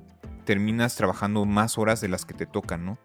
[0.44, 2.98] terminas trabajando más horas de las que te tocan, ¿no?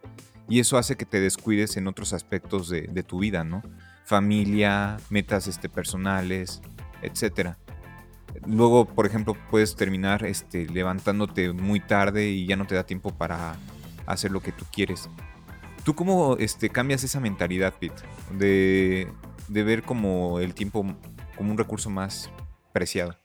[0.50, 3.62] Y eso hace que te descuides en otros aspectos de, tu vida, ¿no?
[4.06, 6.62] Familia, metas este, personales,
[7.02, 7.56] etc.
[8.45, 13.12] Luego, por ejemplo, puedes terminar este, levantándote muy tarde y ya no te da tiempo
[13.12, 13.58] para
[14.08, 15.10] hacer lo que tú quieres.
[15.84, 18.04] ¿Tú cómo este, cambias esa mentalidad, Pete?
[18.32, 19.08] De,
[19.48, 20.86] ver como el tiempo
[21.38, 22.30] como un recurso más
[22.74, 23.15] preciado.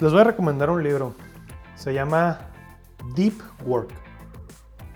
[0.00, 1.14] Les voy a recomendar un libro.
[1.76, 2.40] Se llama
[3.14, 3.92] Deep Work,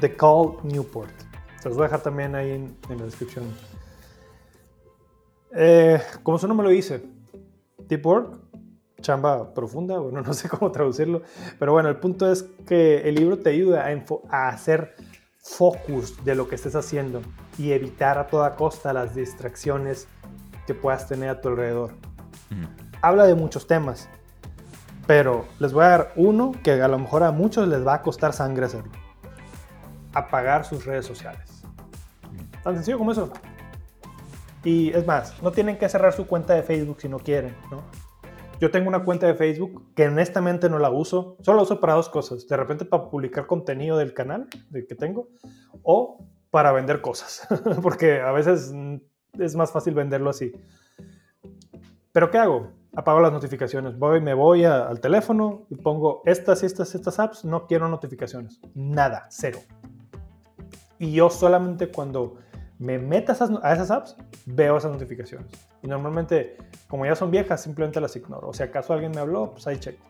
[0.00, 1.12] de Call Newport.
[1.60, 3.44] Se los voy a dejar también ahí en, la descripción.
[5.54, 7.04] Eh, como su nombre lo dice,
[7.86, 8.41] Deep Work,
[9.02, 11.22] chamba profunda, bueno, no sé cómo traducirlo,
[11.58, 14.94] pero bueno, el punto es que el libro te ayuda a, a hacer
[15.42, 17.20] focus de lo que estés haciendo
[17.58, 20.06] y evitar a toda costa las distracciones
[20.66, 21.92] que puedas tener a tu alrededor.
[23.00, 24.08] Habla de muchos temas,
[25.06, 28.02] pero les voy a dar uno que a lo mejor a muchos les va a
[28.02, 28.92] costar sangre hacerlo.
[30.14, 31.62] Apagar sus redes sociales.
[32.62, 33.32] Tan sencillo como eso.
[34.62, 37.82] Y es más, no tienen que cerrar su cuenta de Facebook si no quieren, ¿no?
[38.62, 41.36] Yo tengo una cuenta de Facebook que honestamente no la uso.
[41.40, 42.46] Solo la uso para dos cosas.
[42.46, 45.30] De repente para publicar contenido del canal del que tengo
[45.82, 47.44] o para vender cosas.
[47.82, 48.72] Porque a veces
[49.36, 50.52] es más fácil venderlo así.
[52.12, 52.70] Pero ¿qué hago?
[52.94, 53.98] Apago las notificaciones.
[53.98, 57.44] Voy, me voy al teléfono y pongo estas, estas, estas apps.
[57.44, 58.60] No quiero notificaciones.
[58.76, 59.26] Nada.
[59.28, 59.58] Cero.
[61.00, 62.36] Y yo solamente cuando
[62.82, 65.46] me metas a esas apps, veo esas notificaciones.
[65.84, 66.56] Y normalmente,
[66.88, 68.48] como ya son viejas, simplemente las ignoro.
[68.48, 70.04] O si acaso alguien me habló, pues ahí checo.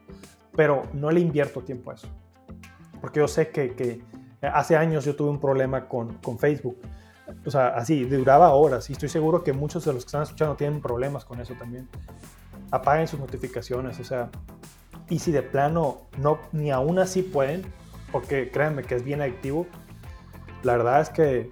[0.57, 2.09] Pero no le invierto tiempo a eso.
[2.99, 4.03] Porque yo sé que,
[4.41, 6.79] hace años yo tuve un problema con, con, Facebook.
[7.45, 8.89] O sea, así, duraba horas.
[8.89, 11.91] Y estoy seguro que muchos de los que están escuchando tienen problemas con eso también.
[12.71, 14.01] Apaguen sus notificaciones.
[14.01, 14.31] O sea,
[15.11, 17.67] y si de plano no, ni aún así pueden,
[18.11, 19.67] porque créanme que es bien adictivo,
[20.63, 21.51] la verdad es que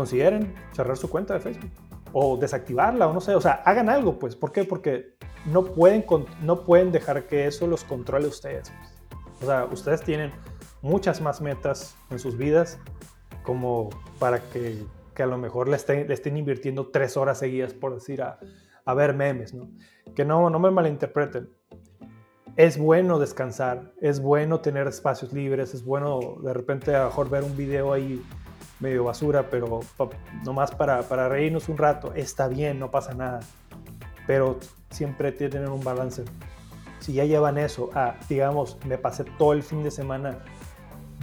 [0.00, 1.72] consideren cerrar su cuenta de Facebook
[2.14, 4.64] o desactivarla o no sé, o sea, hagan algo, pues, ¿por qué?
[4.64, 6.06] Porque no pueden,
[6.40, 8.70] no pueden dejar que eso los controle ustedes.
[8.70, 9.42] Pues.
[9.42, 10.32] O sea, ustedes tienen
[10.80, 12.78] muchas más metas en sus vidas
[13.42, 14.82] como para que,
[15.14, 18.38] que a lo mejor le estén, le estén, invirtiendo tres horas seguidas, por decir, a,
[18.86, 19.68] a ver memes, ¿no?
[20.16, 21.50] Que no, no me malinterpreten.
[22.56, 27.28] Es bueno descansar, es bueno tener espacios libres, es bueno de repente a lo mejor
[27.28, 28.22] ver un video ahí
[28.80, 29.80] medio basura, pero
[30.44, 33.40] nomás para, para reírnos un rato, está bien, no pasa nada.
[34.26, 34.58] Pero
[34.90, 36.24] siempre tiene que tener un balance.
[36.98, 40.38] Si ya llevan eso, a, digamos, me pasé todo el fin de semana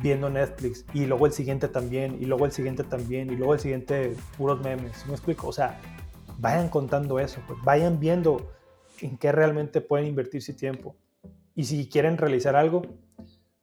[0.02, 3.60] viendo Netflix y luego el siguiente también, y luego el siguiente también, y luego el
[3.60, 5.48] siguiente puros memes, ¿me explico?
[5.48, 5.80] O sea,
[6.38, 8.52] vayan contando eso, pues vayan viendo
[9.02, 10.96] en qué realmente pueden invertir su tiempo.
[11.56, 12.84] Y si quieren realizar algo,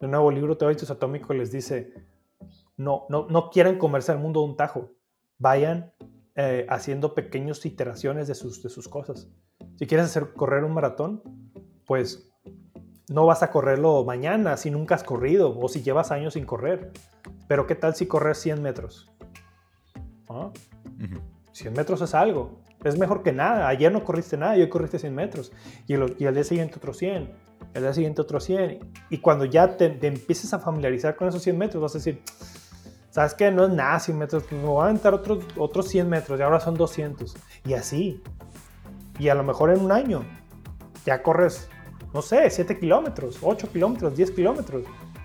[0.00, 1.94] el nuevo libro Teorías Atómicos les dice,
[2.76, 4.90] no, no, no quieran comerse el mundo de un tajo.
[5.38, 5.92] Vayan
[6.37, 9.28] eh, haciendo pequeñas iteraciones de sus, de sus cosas.
[9.76, 11.22] Si quieres hacer correr un maratón,
[11.87, 12.30] pues
[13.08, 16.92] no vas a correrlo mañana si nunca has corrido o si llevas años sin correr.
[17.48, 19.10] Pero ¿qué tal si correr 100 metros?
[21.52, 21.76] 100 ¿Ah?
[21.76, 22.62] metros es algo.
[22.82, 23.68] Es mejor que nada.
[23.68, 25.52] Ayer no corriste nada y hoy corriste 100 metros.
[25.87, 27.30] Y, y al día siguiente otros 100.
[27.74, 28.92] el día siguiente otros 100.
[29.10, 32.22] Y cuando ya te, empieces a familiarizar con esos 100 metros, vas a decir,
[33.14, 33.53] ¿sabes qué?
[33.53, 36.59] No es nada 100 metros, me voy a aventar otros, otros 100 metros y ahora
[36.59, 37.37] son 200.
[37.64, 38.20] Y así.
[39.20, 40.24] Y a lo mejor en un año
[41.07, 41.68] ya corres,
[42.12, 44.83] no sé, 7 kilómetros, 8 kilómetros, 10 kilómetros.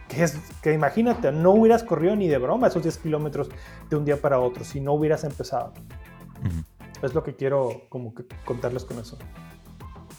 [0.08, 3.50] Que, es, que imagínate, no hubieras corrido ni de broma esos 10 kilómetros
[3.90, 5.74] de un día para otro si no hubieras empezado.
[7.02, 9.18] Es lo que quiero como que contarles con eso.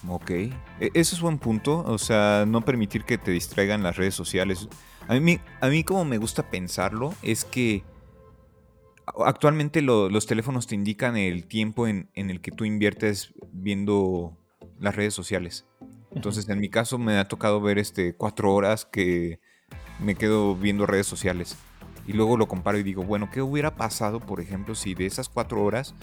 [0.08, 4.14] Ok, e, ese es buen punto, o sea, no permitir que te distraigan las redes
[4.14, 4.68] sociales.
[5.10, 7.82] A mí, a mí como me gusta pensarlo es que
[9.26, 14.38] actualmente los teléfonos te indican el tiempo en, en, el que tú inviertes viendo
[14.78, 15.66] las redes sociales.
[16.12, 19.40] Entonces, en mi caso me ha tocado ver este cuatro horas que
[19.98, 21.56] me quedo viendo redes sociales.
[22.06, 25.28] Y luego lo comparo y digo, bueno, ¿qué hubiera pasado, por ejemplo, si de esas
[25.28, 25.96] cuatro horas,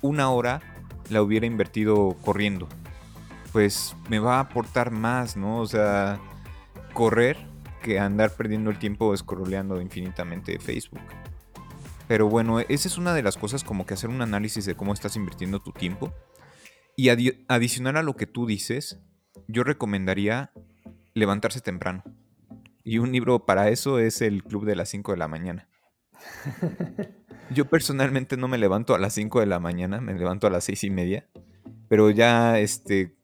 [0.00, 0.62] una hora
[1.10, 2.66] la hubiera invertido corriendo?
[3.52, 5.60] Pues me va a aportar más, ¿no?
[5.60, 6.18] O sea,
[6.94, 7.52] correr
[7.84, 11.02] que andar perdiendo el tiempo escroleando infinitamente Facebook.
[12.08, 14.94] Pero bueno, esa es una de las cosas como que hacer un análisis de cómo
[14.94, 16.14] estás invirtiendo tu tiempo.
[16.96, 19.00] Y adicional a lo que tú dices,
[19.48, 20.50] yo recomendaría
[21.12, 22.02] levantarse temprano.
[22.84, 25.68] Y un libro para eso es el Club de las 5 de la mañana.
[27.50, 30.64] Yo personalmente no me levanto a las 5 de la mañana, me levanto a las
[30.64, 31.28] 6 y media.
[31.88, 33.14] Pero ya, este,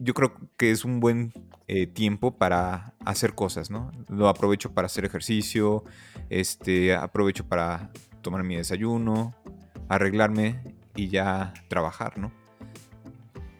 [0.00, 1.32] yo creo que es un buen
[1.66, 3.90] eh, tiempo para hacer cosas, ¿no?
[4.08, 5.84] Lo aprovecho para hacer ejercicio,
[6.28, 9.34] este, aprovecho para tomar mi desayuno,
[9.88, 12.32] arreglarme y ya trabajar, ¿no?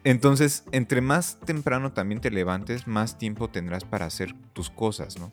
[0.03, 5.31] Entonces, entre más temprano también te levantes, más tiempo tendrás para hacer tus cosas, ¿no?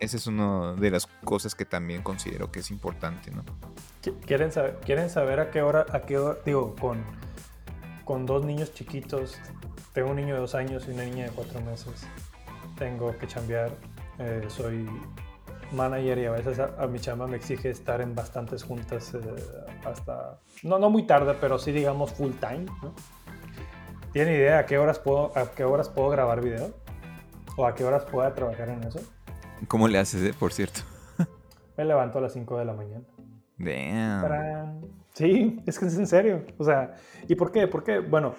[0.00, 3.44] Esa es una de las cosas que también considero que es importante, ¿no?
[4.26, 7.04] ¿Quieren saber, ¿quieren saber a qué hora, a qué hora, digo, con,
[8.06, 9.36] con dos niños chiquitos,
[9.92, 12.06] tengo un niño de dos años y una niña de cuatro meses,
[12.78, 13.72] tengo que chambear,
[14.20, 14.88] eh, soy
[15.72, 19.18] manager y a veces a, mi chamba me exige estar en bastantes juntas eh,
[19.84, 22.94] hasta, no, no muy tarde, pero sí digamos full time, ¿no?
[24.12, 26.72] ¿Tienen idea a qué horas puedo, a qué horas puedo grabar video?
[27.56, 29.00] ¿O a qué horas puedo trabajar en eso?
[29.66, 30.82] ¿Cómo le haces, eh, por cierto?
[31.76, 33.04] Me levanto a las 5 de la mañana.
[33.58, 34.22] Damn.
[35.16, 36.44] Sí, es que es en serio.
[36.58, 36.94] O sea,
[37.26, 37.66] ¿y por qué?
[37.66, 38.34] Porque, bueno,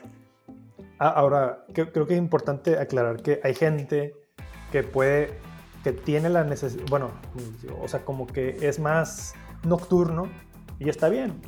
[0.99, 4.13] ahora creo que es importante aclarar que hay gente
[4.71, 5.39] que puede,
[5.83, 7.09] que tiene la necesidad, bueno,
[7.81, 10.29] o sea, como que es más nocturno
[10.77, 11.41] y está bien.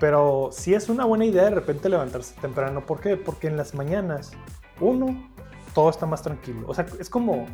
[0.00, 2.84] Pero sí es una buena idea de repente levantarse temprano.
[2.84, 3.16] ¿Por qué?
[3.16, 4.32] Porque en las mañanas,
[4.80, 5.30] uno,
[5.72, 6.66] todo está más tranquilo.
[6.66, 7.46] O sea, es como,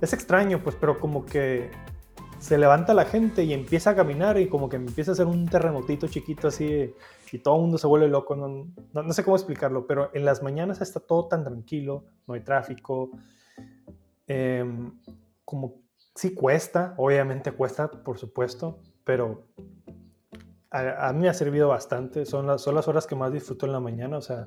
[0.00, 1.70] es extraño, pues, pero como que
[2.38, 5.46] se levanta la gente y empieza a caminar y como que empieza a hacer un
[5.48, 6.94] terremotito chiquito así
[7.32, 8.36] y todo el mundo se vuelve loco.
[8.36, 12.40] No, no, sé cómo explicarlo, pero en las mañanas está todo tan tranquilo, no hay
[12.40, 13.10] tráfico.
[14.26, 14.92] Em,
[15.44, 15.74] como
[16.14, 19.44] sí cuesta, obviamente cuesta, por supuesto, pero
[20.70, 22.26] a, mí me ha servido bastante.
[22.26, 24.18] Son las, son las horas que más disfruto en la mañana.
[24.18, 24.46] O sea,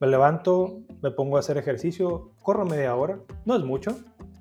[0.00, 3.20] me levanto, me pongo a hacer ejercicio, corro media hora.
[3.44, 3.96] No es mucho,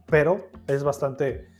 [0.07, 1.56] pero es bastante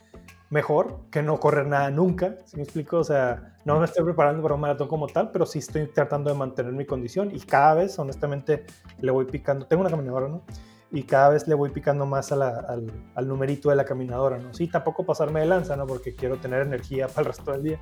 [0.50, 2.38] mejor que no correr nada nunca.
[2.46, 2.98] ¿Sí me explico?
[2.98, 6.32] O sea, no me estoy preparando para un maratón como tal, pero sí estoy tratando
[6.32, 8.66] de mantener mi condición y cada vez, honestamente,
[9.00, 9.66] le voy picando.
[9.66, 10.44] Tengo una caminadora, ¿no?
[10.92, 14.54] y cada vez le voy picando más al, al, numerito de la caminadora, ¿no?
[14.54, 15.86] Sí, tampoco pasarme de lanza, ¿no?
[15.86, 17.80] Porque quiero tener energía para el resto del día.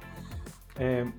[0.78, 1.10] Eh,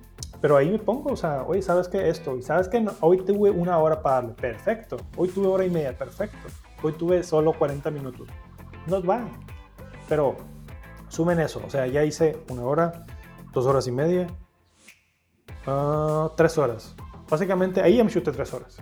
[0.41, 2.09] pero ahí me pongo, o sea, oye, ¿sabes qué?
[2.09, 2.85] Esto, y ¿sabes qué?
[3.01, 4.97] hoy tuve una hora para darle, perfecto.
[5.15, 6.47] Hoy tuve hora y media, perfecto.
[6.83, 8.27] Hoy tuve solo 40 minutos.
[8.85, 9.27] Nos va.
[10.07, 10.37] Pero
[11.09, 13.05] sumen eso, o sea, ya hice una hora,
[13.53, 14.27] dos horas y media,
[15.65, 16.95] uh, tres horas.
[17.29, 18.77] Básicamente ahí me chuté tres horas.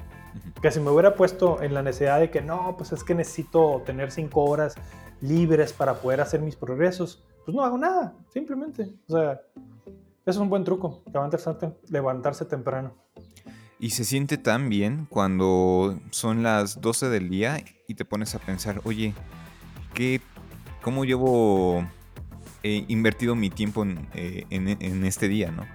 [0.61, 3.81] Que si me hubiera puesto en la necesidad de que no, pues es que necesito
[3.85, 4.75] tener cinco horas
[5.21, 8.93] libres para poder hacer mis progresos, pues no hago nada, simplemente.
[9.07, 9.41] O sea,
[10.25, 11.51] es un buen truco, levantarse,
[11.89, 12.93] levantarse temprano.
[13.79, 18.39] Y se siente tan bien cuando son las 12 del día y te pones a
[18.39, 19.13] pensar, oye,
[19.93, 20.21] ¿qué,
[20.81, 21.85] ¿cómo llevo
[22.65, 25.65] eh, invertido mi tiempo en, eh, en, este día, no?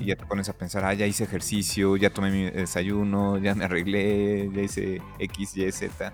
[0.00, 3.54] Y ya te pones a pensar, ah, ya hice ejercicio, ya tomé mi desayuno, ya
[3.54, 6.12] me arreglé, ya hice X, Y, Z.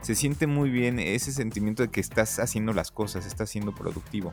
[0.00, 4.32] Se siente muy bien ese sentimiento de que estás haciendo las cosas, estás siendo productivo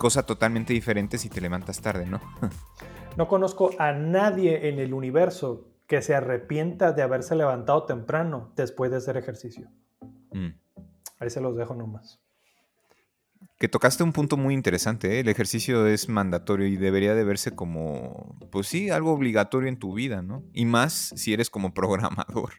[0.00, 2.20] cosa totalmente diferente si te levantas tarde, ¿no?
[3.18, 8.90] no conozco a nadie en el universo que se arrepienta de haberse levantado temprano después
[8.90, 9.68] de hacer ejercicio.
[10.32, 10.54] Mm.
[11.18, 12.18] Ahí se los dejo nomás.
[13.58, 15.20] Que tocaste un punto muy interesante, ¿eh?
[15.20, 19.94] el ejercicio es mandatorio y debería de verse como, pues sí, algo obligatorio en tu
[19.94, 20.42] vida, ¿no?
[20.54, 22.54] Y más si eres como programador.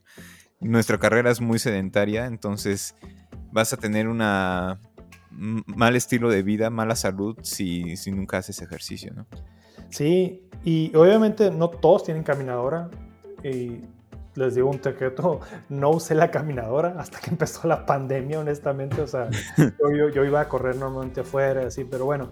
[0.60, 2.96] Nuestra carrera es muy sedentaria, entonces
[3.52, 4.80] vas a tener una
[5.32, 9.26] mal estilo de vida, mala salud si, si nunca haces ejercicio, ¿no?
[9.90, 12.90] Sí, y obviamente no todos tienen caminadora.
[13.44, 13.82] Y
[14.36, 19.02] les digo un secreto, no usé la caminadora hasta que empezó la pandemia, honestamente.
[19.02, 22.30] O sea, yo, yo, iba a correr normalmente afuera, así, pero bueno,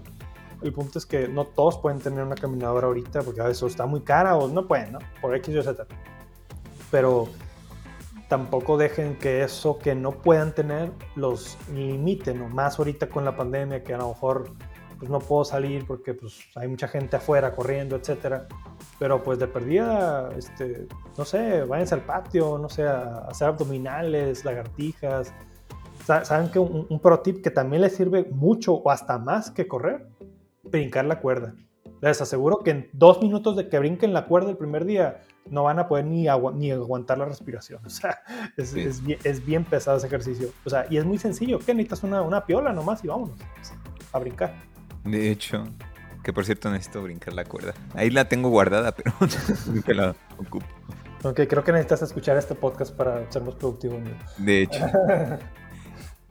[0.62, 3.86] el punto es que no todos pueden tener una caminadora ahorita porque a veces está
[3.86, 5.00] muy cara o no pueden, ¿no?
[5.22, 5.86] Por X y Z.
[6.92, 7.30] Pero
[8.28, 12.50] tampoco dejen que eso que no puedan tener los limiten, ¿no?
[12.50, 14.52] Más ahorita con la pandemia que a lo mejor
[14.98, 18.48] pues no puedo salir porque pues hay mucha gente afuera corriendo, etcétera.
[19.00, 20.88] Pero pues de perdida, este,
[21.18, 25.34] no sé, váyanse al patio, no sé, a hacer abdominales, lagartijas.
[26.06, 29.68] ¿Saben que un, un pro tip que también les sirve mucho o hasta más que
[29.68, 30.08] correr?
[30.64, 31.54] brincar la cuerda.
[32.02, 35.64] Les aseguro que en dos minutos de que brinquen la cuerda el primer día, no
[35.64, 37.82] van a poder ni, ni aguantar la respiración.
[37.86, 38.20] O sea,
[38.56, 40.50] es, es, bien, es, bien, pesado ese ejercicio.
[40.66, 41.60] O sea, y es muy sencillo.
[41.60, 43.38] que necesitas una, una piola nomás y vámonos
[44.12, 44.54] a brincar.
[45.04, 45.64] De hecho,
[46.24, 47.74] que por cierto necesito brincar la cuerda.
[47.94, 49.14] Ahí la tengo guardada, pero
[49.68, 50.66] nunca la ocupo.
[51.24, 54.00] Ok, creo que necesitas escuchar este podcast para ser más productivo.
[54.38, 54.86] De hecho.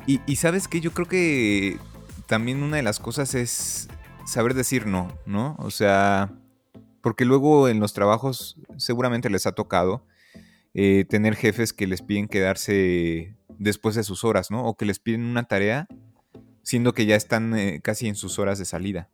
[0.06, 1.78] y, y sabes que yo creo que
[2.26, 3.88] también una de las cosas es
[4.26, 5.56] saber decir no, ¿no?
[5.58, 6.32] O sea,
[7.00, 10.04] porque luego en los trabajos seguramente les ha tocado
[10.74, 14.64] eh, tener jefes que les piden quedarse después de sus horas, ¿no?
[14.64, 15.88] O que les piden una tarea
[16.62, 19.08] siendo que ya están eh, casi en sus horas de salida.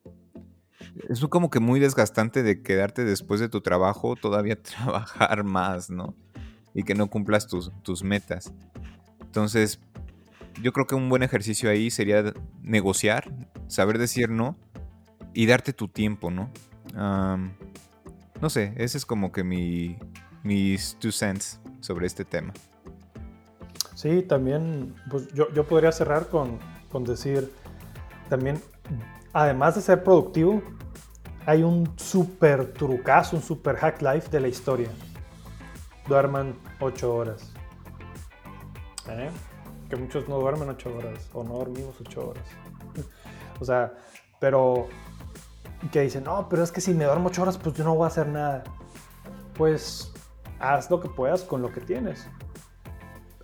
[1.08, 6.14] Es como que muy desgastante de quedarte después de tu trabajo, todavía trabajar más, ¿no?
[6.72, 8.52] Y que no cumplas tus, tus metas.
[9.20, 9.80] Entonces,
[10.62, 12.32] yo creo que un buen ejercicio ahí sería
[12.62, 13.32] negociar,
[13.66, 14.56] saber decir no
[15.32, 16.50] y darte tu tiempo, ¿no?
[18.40, 19.96] no sé, ese es como que mi,
[20.44, 22.52] mis two cents sobre este tema.
[23.94, 26.58] Sí, también, pues yo, yo podría cerrar con,
[26.90, 27.50] con decir,
[28.28, 28.60] también,
[29.32, 30.62] además de ser productivo,
[31.46, 34.88] hay un super trucazo, un super hack life de la historia.
[36.08, 37.52] Duerman 8 horas.
[39.08, 39.30] ¿Eh?
[39.88, 42.44] Que muchos no duermen 8 horas o no dormimos 8 horas.
[43.60, 43.94] o sea,
[44.40, 44.88] pero
[45.90, 48.04] que dicen, no, pero es que si me duermo ocho horas, pues yo no voy
[48.04, 48.64] a hacer nada.
[49.56, 50.12] Pues
[50.58, 52.26] haz lo que puedas con lo que tienes.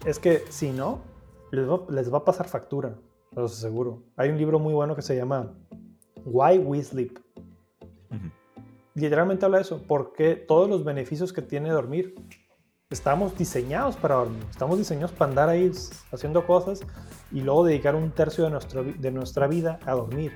[0.05, 1.01] Es que si no,
[1.53, 2.97] les va, a pasar factura,
[3.33, 4.03] los aseguro.
[4.17, 5.53] Hay un libro muy bueno que se llama
[6.25, 7.19] Why We Sleep.
[8.95, 12.15] Literalmente habla de eso, porque todos los beneficios que tiene dormir.
[12.91, 15.71] Estamos diseñados para dormir, estamos diseñados para andar ahí
[16.11, 16.81] haciendo cosas
[17.31, 20.33] y luego dedicar un tercio de, nuestro, de nuestra vida a dormir.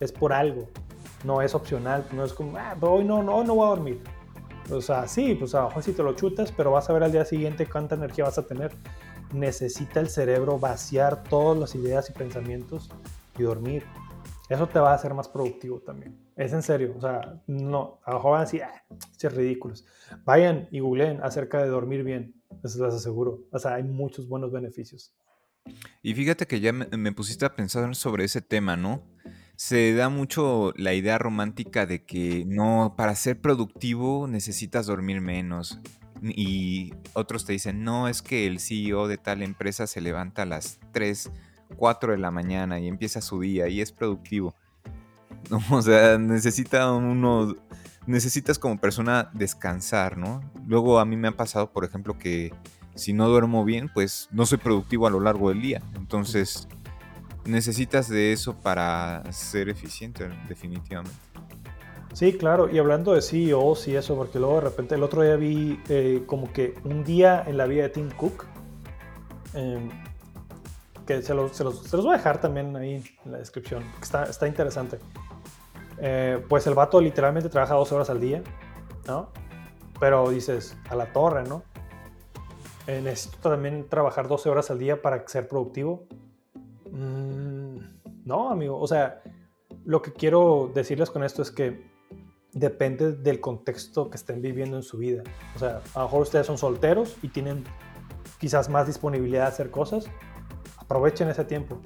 [0.00, 0.68] Es por algo
[1.24, 4.00] no es opcional, no es como, ah, hoy no, no, no voy a dormir.
[4.70, 7.02] O sea, sí, pues a lo mejor si te lo chutas, pero vas a ver
[7.02, 8.72] al día siguiente cuánta energía vas a tener.
[9.32, 12.90] Necesita el cerebro vaciar todas las ideas y pensamientos
[13.38, 13.84] y dormir.
[14.48, 16.18] Eso te va a hacer más productivo también.
[16.36, 16.94] Es en serio.
[16.96, 18.84] O sea, no, a lo mejor van a decir, ah,
[19.20, 19.86] es ridículos.
[20.24, 22.34] Vayan y googleen acerca de dormir bien.
[22.62, 23.44] Eso les aseguro.
[23.50, 25.14] O sea, hay muchos buenos beneficios.
[26.02, 29.02] Y fíjate que ya me pusiste a pensar sobre ese tema, ¿no?
[29.56, 35.80] se da mucho la idea romántica de que no, para ser productivo necesitas dormir menos.
[36.22, 40.46] Y otros te dicen, no, es que el CEO de tal empresa se levanta a
[40.46, 41.30] las 3,
[41.76, 44.54] 4 de la mañana y empieza su día y es productivo.
[45.70, 47.54] o sea, necesita uno,
[48.06, 50.40] necesitas como persona descansar, ¿no?
[50.66, 52.52] Luego a mí me ha pasado, por ejemplo, que
[52.94, 55.82] si no duermo bien, pues no soy productivo a lo largo del día.
[55.96, 56.68] Entonces
[57.44, 61.18] necesitas de eso para ser eficiente, definitivamente.
[62.12, 65.34] Sí, claro, y hablando de CEOs y eso, porque luego de repente el otro día
[65.34, 68.46] vi eh, como que un día en la vida de Tim Cook,
[69.54, 69.90] em,
[71.06, 71.64] que se los, se,
[71.96, 74.98] voy a dejar también ahí en la descripción, está, está interesante.
[75.98, 78.42] Eh, pues el vato literalmente trabaja 12 horas al día,
[79.06, 79.30] ¿no?
[80.00, 81.62] Pero dices, a la torre, ¿no?
[82.86, 86.06] Eh, necesito también trabajar 12 horas al día para ser productivo.
[86.90, 87.78] Mm,
[88.24, 88.78] no, amigo.
[88.78, 89.22] O sea,
[89.84, 91.94] lo que quiero decirles con esto es que
[92.52, 95.22] depende del contexto que estén viviendo en su vida.
[95.56, 97.64] O sea, a lo mejor ustedes son solteros y tienen
[98.38, 100.06] quizás más disponibilidad de hacer cosas.
[100.94, 101.80] Aprovechen ese tiempo.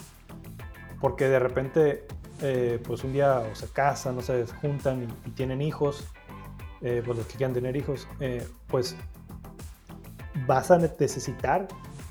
[1.00, 2.06] Porque de repente,
[2.42, 6.06] eh, pues un día o se casan, o se juntan y, tienen hijos,
[6.82, 8.96] eh, pues los que quieran tener hijos, eh, pues
[10.46, 11.68] vas a necesitar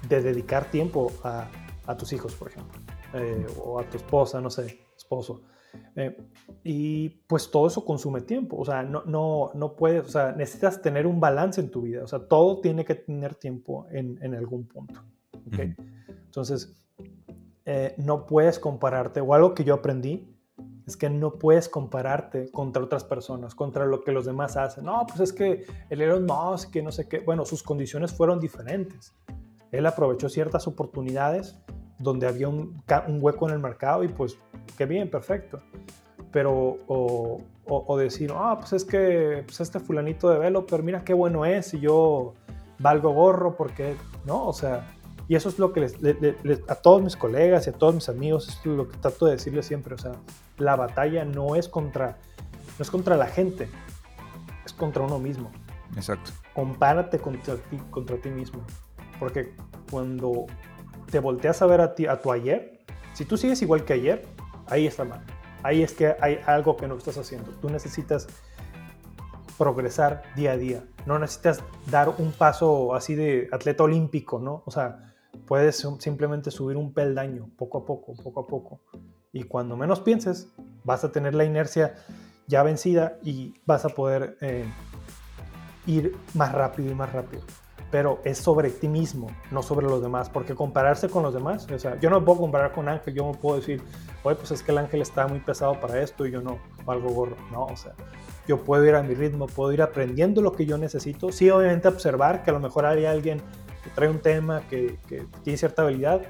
[0.09, 1.47] de dedicar tiempo a,
[1.85, 2.79] a tus hijos, por ejemplo.
[3.13, 5.43] Eh, o a tu esposa, no sé, esposo.
[6.63, 10.81] Y pues todo eso consume tiempo, o sea, no, no, no puedes, o sea, necesitas
[10.81, 14.33] tener un balance en tu vida, o sea, todo tiene que tener tiempo en, en
[14.33, 14.99] algún punto.
[15.45, 15.75] ¿okay?
[16.37, 16.86] Entonces,
[17.69, 20.33] eh, no puedes compararte, o algo que yo aprendí,
[20.87, 24.85] es que no puedes compararte contra otras personas, contra lo que los demás hacen.
[24.85, 28.39] No, pues es que el Elon Musk, que no sé qué, bueno, sus condiciones fueron
[28.39, 29.13] diferentes.
[29.73, 31.59] Él aprovechó ciertas oportunidades
[31.99, 32.81] donde había un,
[33.19, 34.37] hueco en el mercado y pues
[34.77, 35.59] qué bien, perfecto.
[36.31, 41.45] Pero, o, decir, ah, pues es que pues este fulanito de developer, mira qué bueno
[41.45, 42.33] es y yo
[42.79, 43.95] valgo gorro porque,
[44.25, 44.47] ¿no?
[44.47, 44.96] O sea,
[45.27, 45.95] y eso es lo que les,
[46.69, 49.65] a todos mis colegas y a todos mis amigos, es lo que trato de decirles
[49.65, 50.13] siempre, o sea,
[50.57, 52.17] la batalla no es contra,
[52.77, 53.69] no es contra la gente,
[54.65, 55.51] es contra uno mismo.
[55.95, 56.31] Exacto.
[56.53, 58.61] Compárate contra ti, contra ti mismo,
[59.19, 59.53] porque
[59.91, 60.45] cuando
[61.11, 62.79] te volteas a ver a, ti, a tu ayer,
[63.13, 64.25] si tú sigues igual que ayer,
[64.67, 65.23] ahí está mal.
[65.63, 67.51] Ahí es que hay algo que no estás haciendo.
[67.61, 68.27] Tú necesitas
[69.57, 70.83] progresar día a día.
[71.05, 74.61] No necesitas dar un paso así de atleta olímpico, ¿no?
[74.65, 75.15] O sea,
[75.47, 78.81] puedes simplemente subir un peldaño poco a poco, poco a poco.
[79.31, 81.95] Y cuando menos pienses, vas a tener la inercia
[82.47, 84.65] ya vencida y vas a poder eh,
[85.85, 87.43] ir más rápido y más rápido.
[87.89, 91.79] Pero es sobre ti mismo, no sobre los demás, porque compararse con los demás, o
[91.79, 93.81] sea, yo no puedo comparar con Ángel, yo no puedo decir,
[94.23, 97.09] oye, pues es que el Ángel está muy pesado para esto y yo no, algo
[97.11, 97.93] gorro, no, o sea,
[98.45, 101.87] yo puedo ir a mi ritmo, puedo ir aprendiendo lo que yo necesito, sí, obviamente
[101.87, 103.41] observar que a lo mejor hay alguien
[103.89, 104.97] trae un tema, que,
[105.43, 106.21] tiene cierta habilidad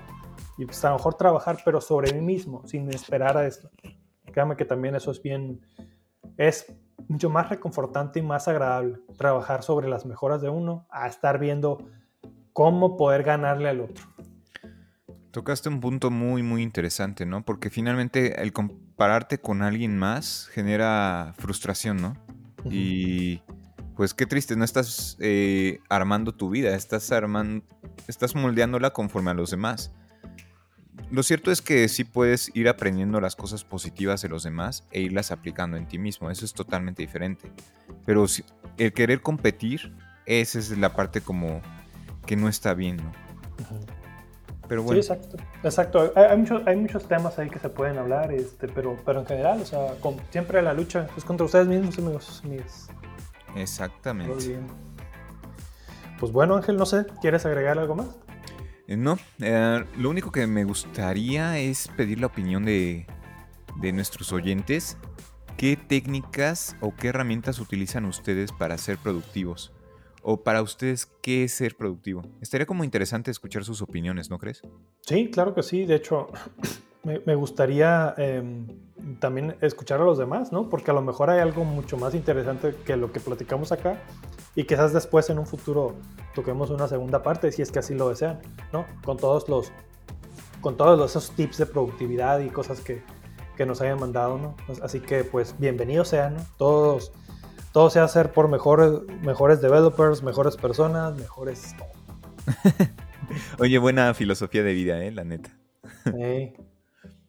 [0.58, 3.70] y pues a lo mejor trabajar, pero sobre mí mismo, sin esperar a esto.
[4.26, 5.62] Créame que también eso es bien,
[6.38, 6.74] es
[7.08, 11.78] mucho más reconfortante y más agradable trabajar sobre las mejoras de uno a estar viendo
[12.54, 14.04] cómo poder ganarle al otro.
[15.32, 17.46] Tocaste un punto muy, muy interesante, ¿no?
[17.46, 22.16] Porque finalmente el compararte con alguien más genera frustración, ¿no?
[22.66, 23.42] Y
[23.98, 27.66] pues qué triste, no estás eh, armando tu vida, estás armando,
[28.08, 29.92] estás moldeándola conforme a los demás.
[31.10, 35.02] Lo cierto es que sí puedes ir aprendiendo las cosas positivas de los demás e
[35.02, 37.52] irlas aplicando en ti mismo, eso es totalmente diferente.
[38.06, 38.26] Pero
[38.78, 39.92] el querer competir,
[40.28, 41.62] esa es la parte como
[42.28, 43.12] que no está bien, ¿no?
[44.68, 45.02] Pero bueno.
[45.02, 45.38] Sí, exacto.
[45.64, 46.14] Exacto.
[46.16, 49.62] Hay, muchos, hay muchos temas ahí que se pueden hablar, este, pero, pero en general,
[49.62, 49.96] o sea,
[50.30, 52.90] siempre la lucha es contra ustedes mismos, amigos, mis,
[53.56, 54.60] Exactamente.
[56.20, 58.08] Pues bueno, Ángel, no sé, ¿quieres agregar algo más?
[58.88, 63.06] Eh, no, eh, lo único que me gustaría es pedir la opinión de,
[63.82, 64.98] de nuestros oyentes.
[65.58, 69.74] ¿Qué técnicas o qué herramientas utilizan ustedes para ser productivos?
[70.22, 72.24] O para ustedes, ¿qué es ser productivo?
[72.42, 74.62] Estaría como interesante escuchar sus opiniones, ¿no crees?
[75.02, 75.86] Sí, claro que sí.
[75.86, 76.28] De hecho,
[77.04, 78.68] me, gustaría em,
[79.20, 80.70] también escuchar a los demás, ¿no?
[80.70, 84.02] Porque a lo mejor hay algo mucho más interesante que lo que platicamos acá
[84.56, 85.96] y quizás después en un futuro
[86.34, 88.42] toquemos una segunda parte, si es que así lo desean,
[88.74, 88.86] ¿no?
[89.06, 89.72] Con todos los,
[90.62, 93.04] con todos esos tips de productividad y cosas que,
[93.56, 94.56] que nos hayan mandado, ¿no?
[94.82, 96.42] Así que pues bienvenidos sean, ¿no?
[96.58, 97.12] Todos,
[97.78, 101.76] todo sea hacer por mejores, mejores developers, mejores personas, mejores...
[103.60, 105.12] Oye, buena filosofía de vida, ¿eh?
[105.12, 105.56] La neta.
[106.06, 106.56] Sí.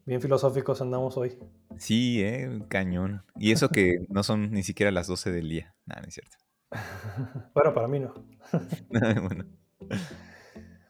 [0.07, 1.37] Bien filosóficos andamos hoy.
[1.77, 3.21] Sí, eh, cañón.
[3.35, 5.75] Y eso que no son ni siquiera las 12 del día.
[5.85, 6.35] Nada, no es cierto.
[7.53, 8.15] bueno, para mí no.
[9.21, 9.45] bueno.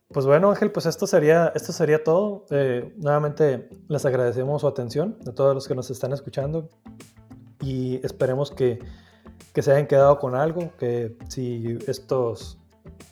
[0.07, 2.45] Pues bueno, Ángel, pues esto sería, esto sería todo.
[2.49, 6.69] Eh, nuevamente les agradecemos su atención a todos los que nos están escuchando
[7.59, 8.79] y esperemos que,
[9.53, 12.57] que se hayan quedado con algo, que si estos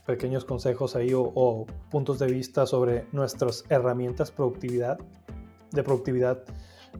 [0.06, 4.98] pequeños consejos ahí o, puntos de vista sobre nuestras herramientas productividad
[5.72, 6.44] de productividad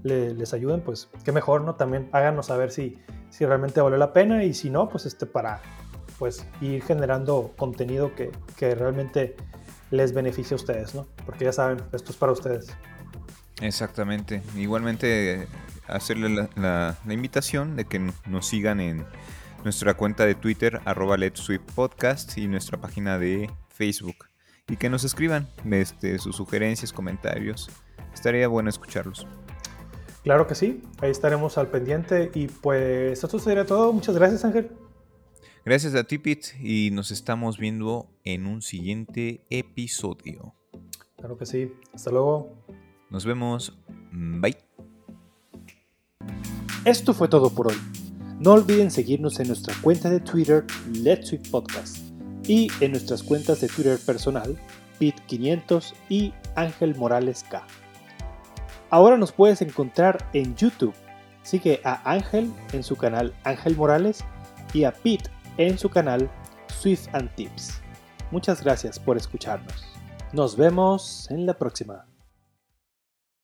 [0.04, 1.76] les ayuden, pues qué mejor, ¿no?
[1.76, 5.62] También háganos saber si, si realmente vale la pena y si no, pues este para
[6.20, 9.36] pues ir generando contenido que, que realmente
[9.92, 11.08] les beneficie a ustedes, ¿no?
[11.26, 12.68] Porque ya saben, esto es para ustedes.
[13.62, 14.42] Exactamente.
[14.56, 15.48] Igualmente
[15.88, 19.06] hacerle la, la, invitación de que nos sigan en
[19.64, 21.18] nuestra cuenta de Twitter, arroba
[21.76, 24.28] Podcast y nuestra página de Facebook.
[24.68, 27.70] Y que nos escriban este, sus sugerencias, comentarios
[28.18, 29.28] estaría bueno escucharlos.
[30.24, 33.94] Claro que sí, ahí estaremos al pendiente y pues esto sería todo.
[33.94, 34.72] Muchas gracias Ángel.
[35.64, 40.54] Gracias a ti Pete y nos estamos viendo en un siguiente episodio.
[41.18, 42.52] Claro que sí, hasta luego.
[43.10, 43.78] Nos vemos,
[44.12, 44.67] bye.
[46.88, 47.76] Esto fue todo por hoy.
[48.40, 51.98] No olviden seguirnos en nuestra cuenta de Twitter Let's Sweet Podcast
[52.48, 54.58] y en nuestras cuentas de Twitter personal
[54.98, 57.62] Pete500 y Ángel Morales K.
[58.90, 60.94] Ahora nos puedes encontrar en YouTube.
[61.44, 64.24] Sigue a Ángel en su canal Ángel Morales
[64.74, 66.32] y a Pete en su canal
[66.68, 67.82] Swift and Tips.
[68.32, 69.84] Muchas gracias por escucharnos.
[70.32, 72.06] Nos vemos en la próxima.